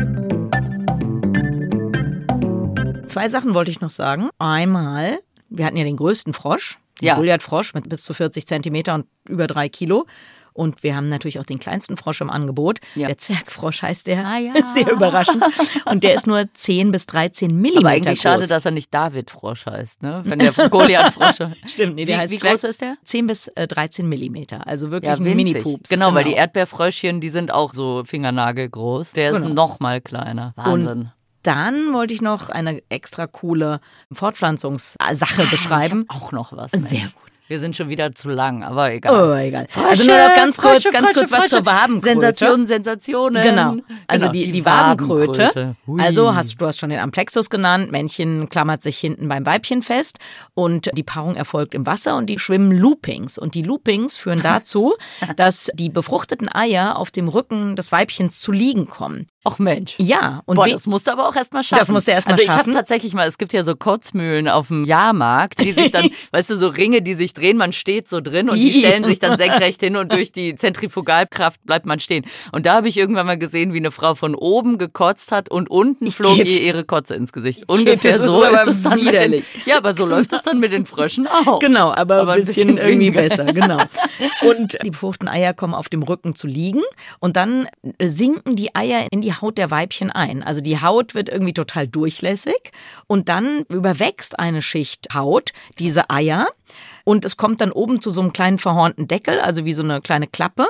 [3.06, 4.30] Zwei Sachen wollte ich noch sagen.
[4.38, 7.14] Einmal, wir hatten ja den größten Frosch, den ja.
[7.14, 10.06] Goliath-Frosch mit bis zu 40 Zentimeter und über drei Kilo.
[10.54, 12.78] Und wir haben natürlich auch den kleinsten Frosch im Angebot.
[12.94, 13.08] Ja.
[13.08, 14.24] Der Zwergfrosch heißt der.
[14.24, 14.52] Ah, ja.
[14.74, 15.42] Sehr überraschend.
[15.84, 18.22] Und der ist nur 10 bis 13 Millimeter Aber eigentlich groß.
[18.22, 20.22] schade, dass er nicht David-Frosch heißt, ne?
[20.24, 21.48] Wenn der Goliath-Frosch.
[21.66, 22.96] Stimmt, nee, der wie, heißt Wie groß ist der?
[23.02, 24.64] 10 bis 13 äh, Millimeter.
[24.66, 25.88] Also wirklich ja, ein Mini-Pups.
[25.88, 29.12] Genau, genau, weil die Erdbeerfröschchen, die sind auch so fingernagelgroß.
[29.12, 29.54] Der ist genau.
[29.54, 30.52] noch mal kleiner.
[30.54, 30.88] Wahnsinn.
[30.88, 31.12] Und
[31.42, 33.80] dann wollte ich noch eine extra coole
[34.12, 36.04] Fortpflanzungssache ah, beschreiben.
[36.08, 36.70] auch noch was.
[36.72, 37.23] Sehr gut.
[37.46, 39.12] Wir sind schon wieder zu lang, aber egal.
[39.12, 39.66] Oh, egal.
[39.68, 42.08] Frösche, also nur noch ganz kurz, Frösche, ganz kurz Frösche, was zur Wabenkröte.
[42.08, 43.42] Sensationen, Sensationen.
[43.42, 43.76] Genau.
[44.06, 45.76] Also genau, die, die, die Wabenkröte.
[45.98, 47.92] Also hast du hast schon den Amplexus genannt.
[47.92, 50.18] Männchen klammert sich hinten beim Weibchen fest
[50.54, 53.36] und die Paarung erfolgt im Wasser und die schwimmen Loopings.
[53.36, 54.94] Und die Loopings führen dazu,
[55.36, 59.26] dass die befruchteten Eier auf dem Rücken des Weibchens zu liegen kommen.
[59.46, 59.96] Ach Mensch.
[59.98, 60.42] Ja.
[60.46, 61.80] Und Boah, das musst du aber auch erstmal schaffen.
[61.80, 62.58] Das musst du erstmal also schaffen.
[62.58, 65.90] Also ich habe tatsächlich mal, es gibt ja so Kotzmühlen auf dem Jahrmarkt, die sich
[65.90, 69.04] dann, weißt du, so Ringe, die sich drehen, man steht so drin und die stellen
[69.04, 72.24] sich dann senkrecht hin und durch die Zentrifugalkraft bleibt man stehen.
[72.52, 75.70] Und da habe ich irgendwann mal gesehen, wie eine Frau von oben gekotzt hat und
[75.70, 77.64] unten flog ihr ihre Kotze ins Gesicht.
[77.66, 79.44] Ungefähr so ist es dann widerlich.
[79.54, 81.58] mit den, Ja, aber so läuft es dann mit den Fröschen auch.
[81.58, 83.82] Genau, aber, aber ein bisschen, bisschen irgendwie besser, genau.
[84.48, 86.82] Und die befruchteten Eier kommen auf dem Rücken zu liegen
[87.20, 87.68] und dann
[88.00, 90.42] sinken die Eier in die Haut der Weibchen ein.
[90.42, 92.72] Also die Haut wird irgendwie total durchlässig
[93.06, 96.48] und dann überwächst eine Schicht Haut diese Eier
[97.04, 100.00] und es kommt dann oben zu so einem kleinen verhornten Deckel, also wie so eine
[100.00, 100.66] kleine Klappe.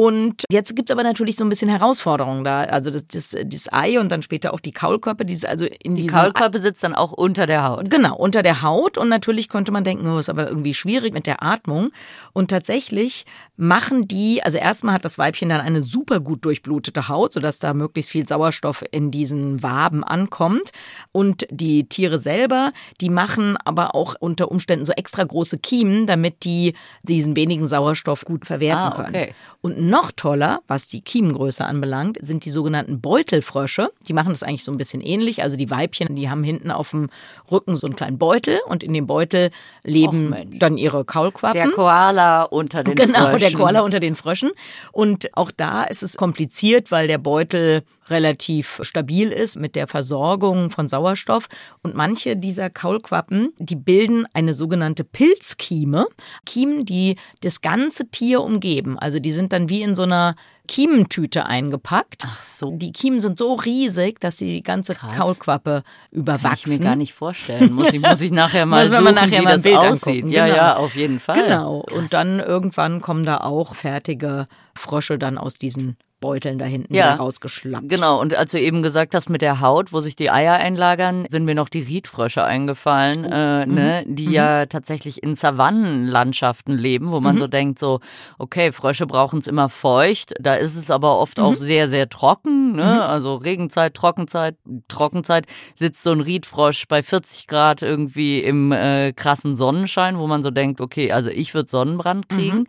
[0.00, 2.62] Und jetzt gibt es aber natürlich so ein bisschen Herausforderungen da.
[2.62, 5.26] Also das, das, das Ei und dann später auch die Kaulquappe.
[5.26, 7.90] Die, also in die Kaulquappe sitzt dann auch unter der Haut.
[7.90, 8.96] Genau, unter der Haut.
[8.96, 11.90] Und natürlich könnte man denken, oh, ist aber irgendwie schwierig mit der Atmung.
[12.32, 13.26] Und tatsächlich
[13.58, 17.74] machen die, also erstmal hat das Weibchen dann eine super gut durchblutete Haut, sodass da
[17.74, 20.70] möglichst viel Sauerstoff in diesen Waben ankommt.
[21.12, 26.44] Und die Tiere selber, die machen aber auch unter Umständen so extra große Kiemen, damit
[26.44, 29.08] die diesen wenigen Sauerstoff gut verwerten ah, können.
[29.14, 29.34] Okay.
[29.60, 33.90] Und noch toller, was die Kiemengröße anbelangt, sind die sogenannten Beutelfrösche.
[34.08, 35.42] Die machen das eigentlich so ein bisschen ähnlich.
[35.42, 37.10] Also die Weibchen, die haben hinten auf dem
[37.50, 39.50] Rücken so einen kleinen Beutel und in dem Beutel
[39.82, 41.60] leben dann ihre Kaulquappen.
[41.60, 43.26] Der Koala unter den genau, Fröschen.
[43.26, 44.50] Genau, der Koala unter den Fröschen.
[44.92, 50.70] Und auch da ist es kompliziert, weil der Beutel relativ stabil ist mit der Versorgung
[50.70, 51.48] von Sauerstoff.
[51.82, 56.06] Und manche dieser Kaulquappen, die bilden eine sogenannte Pilzkieme.
[56.44, 58.98] Kiemen, die das ganze Tier umgeben.
[58.98, 60.34] Also die sind dann wie in so einer
[60.70, 62.22] Kiementüte eingepackt.
[62.26, 62.76] Ach so.
[62.76, 65.16] Die Kiemen sind so riesig, dass sie die ganze Krass.
[65.16, 66.64] Kaulquappe überwachsen.
[66.64, 67.72] Kann ich mir gar nicht vorstellen.
[67.72, 70.06] Muss ich, muss ich nachher mal suchen, man nachher wie mal das Bild aussieht.
[70.06, 70.28] Angucken.
[70.28, 70.56] Ja, genau.
[70.56, 71.42] ja, auf jeden Fall.
[71.42, 71.82] Genau.
[71.82, 71.98] Krass.
[71.98, 74.46] Und dann irgendwann kommen da auch fertige
[74.76, 77.88] Frösche dann aus diesen Beuteln da hinten ja, rausgeschlappt.
[77.88, 81.24] Genau, und als du eben gesagt hast mit der Haut, wo sich die Eier einlagern,
[81.30, 83.32] sind mir noch die Riedfrösche eingefallen, oh.
[83.32, 83.74] äh, mhm.
[83.74, 84.32] ne, die mhm.
[84.32, 87.40] ja tatsächlich in Savannenlandschaften leben, wo man mhm.
[87.40, 88.00] so denkt, so,
[88.38, 91.56] okay, Frösche brauchen es immer feucht, da ist es aber oft auch mhm.
[91.56, 92.84] sehr, sehr trocken, ne?
[92.84, 93.00] Mhm.
[93.00, 94.56] also Regenzeit, Trockenzeit,
[94.88, 100.42] Trockenzeit, sitzt so ein Riedfrosch bei 40 Grad irgendwie im äh, krassen Sonnenschein, wo man
[100.42, 102.66] so denkt, okay, also ich würde Sonnenbrand kriegen.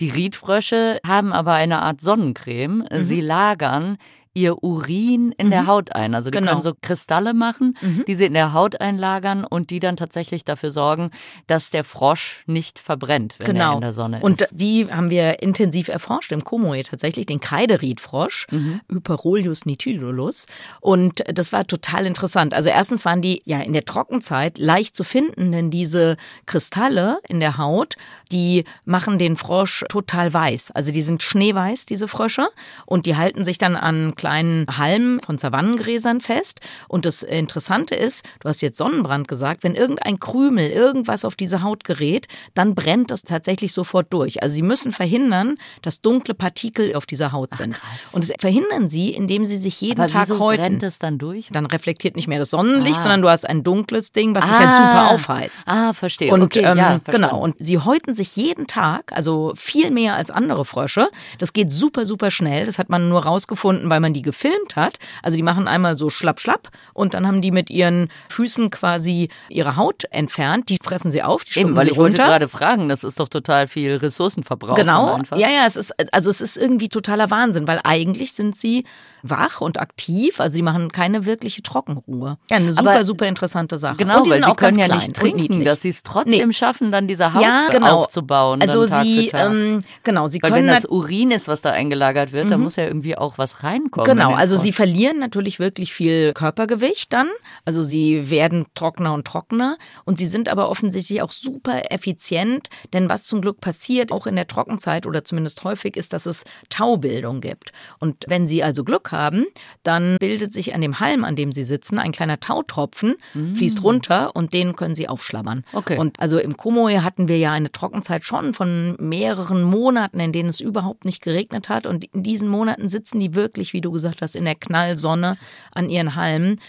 [0.00, 3.02] Die Riedfrösche haben aber eine Art Sonnencreme, Mhm.
[3.02, 3.98] Sie lagern
[4.34, 5.50] ihr Urin in mhm.
[5.50, 6.14] der Haut ein.
[6.14, 6.52] Also die genau.
[6.52, 8.04] können so Kristalle machen, mhm.
[8.06, 11.10] die sie in der Haut einlagern und die dann tatsächlich dafür sorgen,
[11.46, 13.72] dass der Frosch nicht verbrennt, wenn genau.
[13.72, 14.52] er in der Sonne und ist.
[14.52, 18.80] Und die haben wir intensiv erforscht im Komoe tatsächlich, den Kreideriedfrosch, mhm.
[18.90, 20.46] Hyperolius nitidolus.
[20.80, 22.54] Und das war total interessant.
[22.54, 27.40] Also erstens waren die ja in der Trockenzeit leicht zu finden, denn diese Kristalle in
[27.40, 27.96] der Haut,
[28.30, 30.70] die machen den Frosch total weiß.
[30.72, 32.48] Also die sind schneeweiß, diese Frösche,
[32.86, 36.60] und die halten sich dann an kleinen Halmen von Savannengräsern fest.
[36.88, 41.62] Und das Interessante ist, du hast jetzt Sonnenbrand gesagt, wenn irgendein Krümel, irgendwas auf diese
[41.62, 44.42] Haut gerät, dann brennt das tatsächlich sofort durch.
[44.42, 47.80] Also sie müssen verhindern, dass dunkle Partikel auf dieser Haut sind.
[47.80, 50.60] Ach, und das verhindern sie, indem sie sich jeden Aber Tag häuten.
[50.60, 51.48] brennt es dann durch?
[51.50, 53.02] Dann reflektiert nicht mehr das Sonnenlicht, ah.
[53.02, 54.46] sondern du hast ein dunkles Ding, was ah.
[54.46, 55.14] sich halt super ah.
[55.14, 55.68] aufheizt.
[55.68, 56.32] Ah, verstehe.
[56.32, 57.38] Und okay, ähm, ja, genau.
[57.40, 61.08] Und sie häuten sich jeden Tag, also viel mehr als andere Frösche.
[61.38, 62.66] Das geht super, super schnell.
[62.66, 64.98] Das hat man nur rausgefunden, weil man die gefilmt hat.
[65.22, 69.28] Also die machen einmal so schlapp, schlapp und dann haben die mit ihren Füßen quasi
[69.48, 70.68] ihre Haut entfernt.
[70.68, 72.02] Die fressen sie auf, die Eben, weil ich runter.
[72.02, 74.74] wollte gerade fragen, das ist doch total viel Ressourcenverbrauch.
[74.76, 75.14] Genau.
[75.14, 75.36] Einfach.
[75.38, 78.84] Ja, ja, es ist, also es ist irgendwie totaler Wahnsinn, weil eigentlich sind sie
[79.24, 82.38] wach und aktiv, also sie machen keine wirkliche Trockenruhe.
[82.50, 83.96] Ja, eine super, Aber super interessante Sache.
[83.96, 86.02] Genau, und die weil sind sie auch können ganz ja nicht trinken, dass sie es
[86.04, 86.52] trotzdem Nee.
[86.54, 88.02] schaffen, dann diese Haut Ja, genau.
[88.04, 88.62] aufzubauen.
[88.62, 92.50] Also sie, ähm, genau, sie Weil können wenn das Urin ist, was da eingelagert wird,
[92.50, 93.97] dann muss ja irgendwie auch was reinkommen.
[94.04, 97.28] Genau, in den also sie verlieren natürlich wirklich viel Körpergewicht dann.
[97.64, 103.08] Also sie werden trockener und trockener und sie sind aber offensichtlich auch super effizient, denn
[103.08, 107.40] was zum Glück passiert, auch in der Trockenzeit oder zumindest häufig, ist, dass es Taubildung
[107.40, 107.72] gibt.
[107.98, 109.46] Und wenn sie also Glück haben,
[109.82, 113.16] dann bildet sich an dem Halm, an dem sie sitzen, ein kleiner Tautropfen,
[113.54, 115.64] fließt runter und den können sie aufschlabbern.
[115.72, 115.98] Okay.
[115.98, 120.48] Und also im Komoe hatten wir ja eine Trockenzeit schon von mehreren Monaten, in denen
[120.48, 121.86] es überhaupt nicht geregnet hat.
[121.86, 125.36] Und in diesen Monaten sitzen die wirklich, wie du gesagt hast, in der Knallsonne
[125.72, 126.60] an ihren Halmen.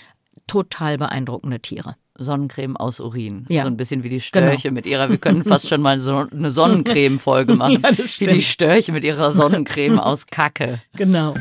[0.48, 1.96] Total beeindruckende Tiere.
[2.20, 3.46] Sonnencreme aus Urin.
[3.50, 3.64] Ja.
[3.64, 6.52] So ein bisschen wie die Störche mit ihrer, wir können fast schon mal so eine
[6.52, 7.82] Sonnencreme-Folge machen.
[7.82, 10.82] Ja, wie die Störche mit ihrer Sonnencreme aus Kacke.
[10.96, 11.34] Genau.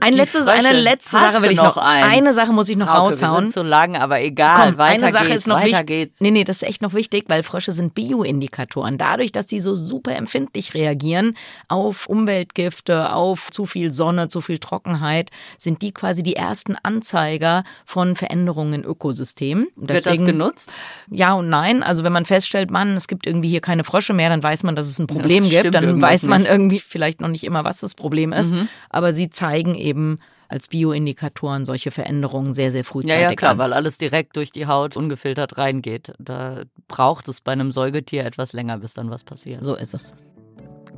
[0.00, 0.52] Ein Die letztes, Frösche.
[0.68, 1.82] eine letzte Hast Sache will ich noch noch.
[1.82, 3.44] Eine Sache muss ich noch Frauke, wir raushauen.
[3.44, 4.68] sind so lang, aber egal.
[4.68, 5.86] Komm, weiter eine Sache geht's, ist noch weiter wichtig.
[5.86, 6.20] geht's.
[6.20, 8.98] Nee, nee, das ist echt noch wichtig, weil Frösche sind Bioindikatoren.
[8.98, 11.34] Dadurch, dass die so super empfindlich reagieren
[11.68, 17.64] auf Umweltgifte, auf zu viel Sonne, zu viel Trockenheit, sind die quasi die ersten Anzeiger
[17.84, 19.68] von Veränderungen in Ökosystemen.
[19.76, 20.70] Und Wird das deswegen- genutzt?
[21.10, 21.82] Ja und nein.
[21.82, 24.76] Also wenn man feststellt, Mann, es gibt irgendwie hier keine Frösche mehr, dann weiß man,
[24.76, 25.74] dass es ein Problem Das gibt.
[25.74, 26.50] Dann weiß man nicht.
[26.50, 28.52] irgendwie vielleicht noch nicht immer, was das Problem ist.
[28.52, 28.68] Mhm.
[28.90, 29.85] Aber sie zeigen eben
[30.48, 33.58] als Bioindikatoren solche Veränderungen sehr, sehr frühzeitig Ja, ja, klar, an.
[33.58, 36.12] weil alles direkt durch die Haut ungefiltert reingeht.
[36.18, 39.64] Da braucht es bei einem Säugetier etwas länger, bis dann was passiert.
[39.64, 40.14] So ist es.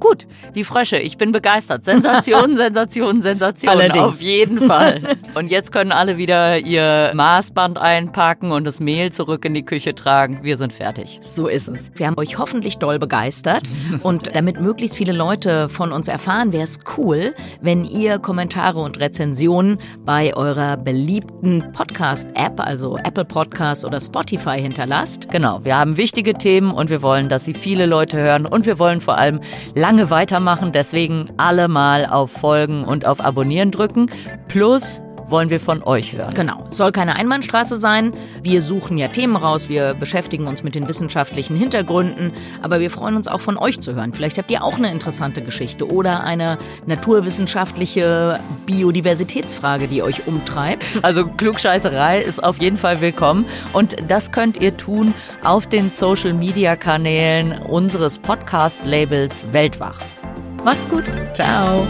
[0.00, 1.84] Gut, die Frösche, ich bin begeistert.
[1.84, 3.70] Sensation, Sensation, Sensation.
[3.70, 4.04] Allerdings.
[4.04, 5.00] Auf jeden Fall.
[5.34, 9.94] Und jetzt können alle wieder ihr Maßband einpacken und das Mehl zurück in die Küche
[9.94, 10.40] tragen.
[10.42, 11.20] Wir sind fertig.
[11.22, 11.90] So ist es.
[11.94, 13.62] Wir haben euch hoffentlich doll begeistert.
[14.02, 18.98] Und damit möglichst viele Leute von uns erfahren, wäre es cool, wenn ihr Kommentare und
[18.98, 25.30] Rezensionen bei eurer beliebten Podcast-App, also Apple Podcast oder Spotify hinterlasst.
[25.30, 28.78] Genau, wir haben wichtige Themen und wir wollen, dass sie viele Leute hören und wir
[28.78, 29.40] wollen vor allem
[29.88, 30.70] lange weitermachen.
[30.70, 34.10] Deswegen alle mal auf Folgen und auf Abonnieren drücken.
[34.46, 36.34] Plus wollen wir von euch hören.
[36.34, 36.64] Genau.
[36.70, 38.12] Soll keine Einbahnstraße sein.
[38.42, 39.68] Wir suchen ja Themen raus.
[39.68, 42.32] Wir beschäftigen uns mit den wissenschaftlichen Hintergründen.
[42.62, 44.12] Aber wir freuen uns auch von euch zu hören.
[44.12, 50.84] Vielleicht habt ihr auch eine interessante Geschichte oder eine naturwissenschaftliche Biodiversitätsfrage, die euch umtreibt.
[51.02, 53.44] Also Klugscheißerei ist auf jeden Fall willkommen.
[53.72, 55.14] Und das könnt ihr tun
[55.44, 60.00] auf den Social-Media-Kanälen unseres Podcast-Labels Weltwach.
[60.64, 61.04] Macht's gut.
[61.34, 61.86] Ciao.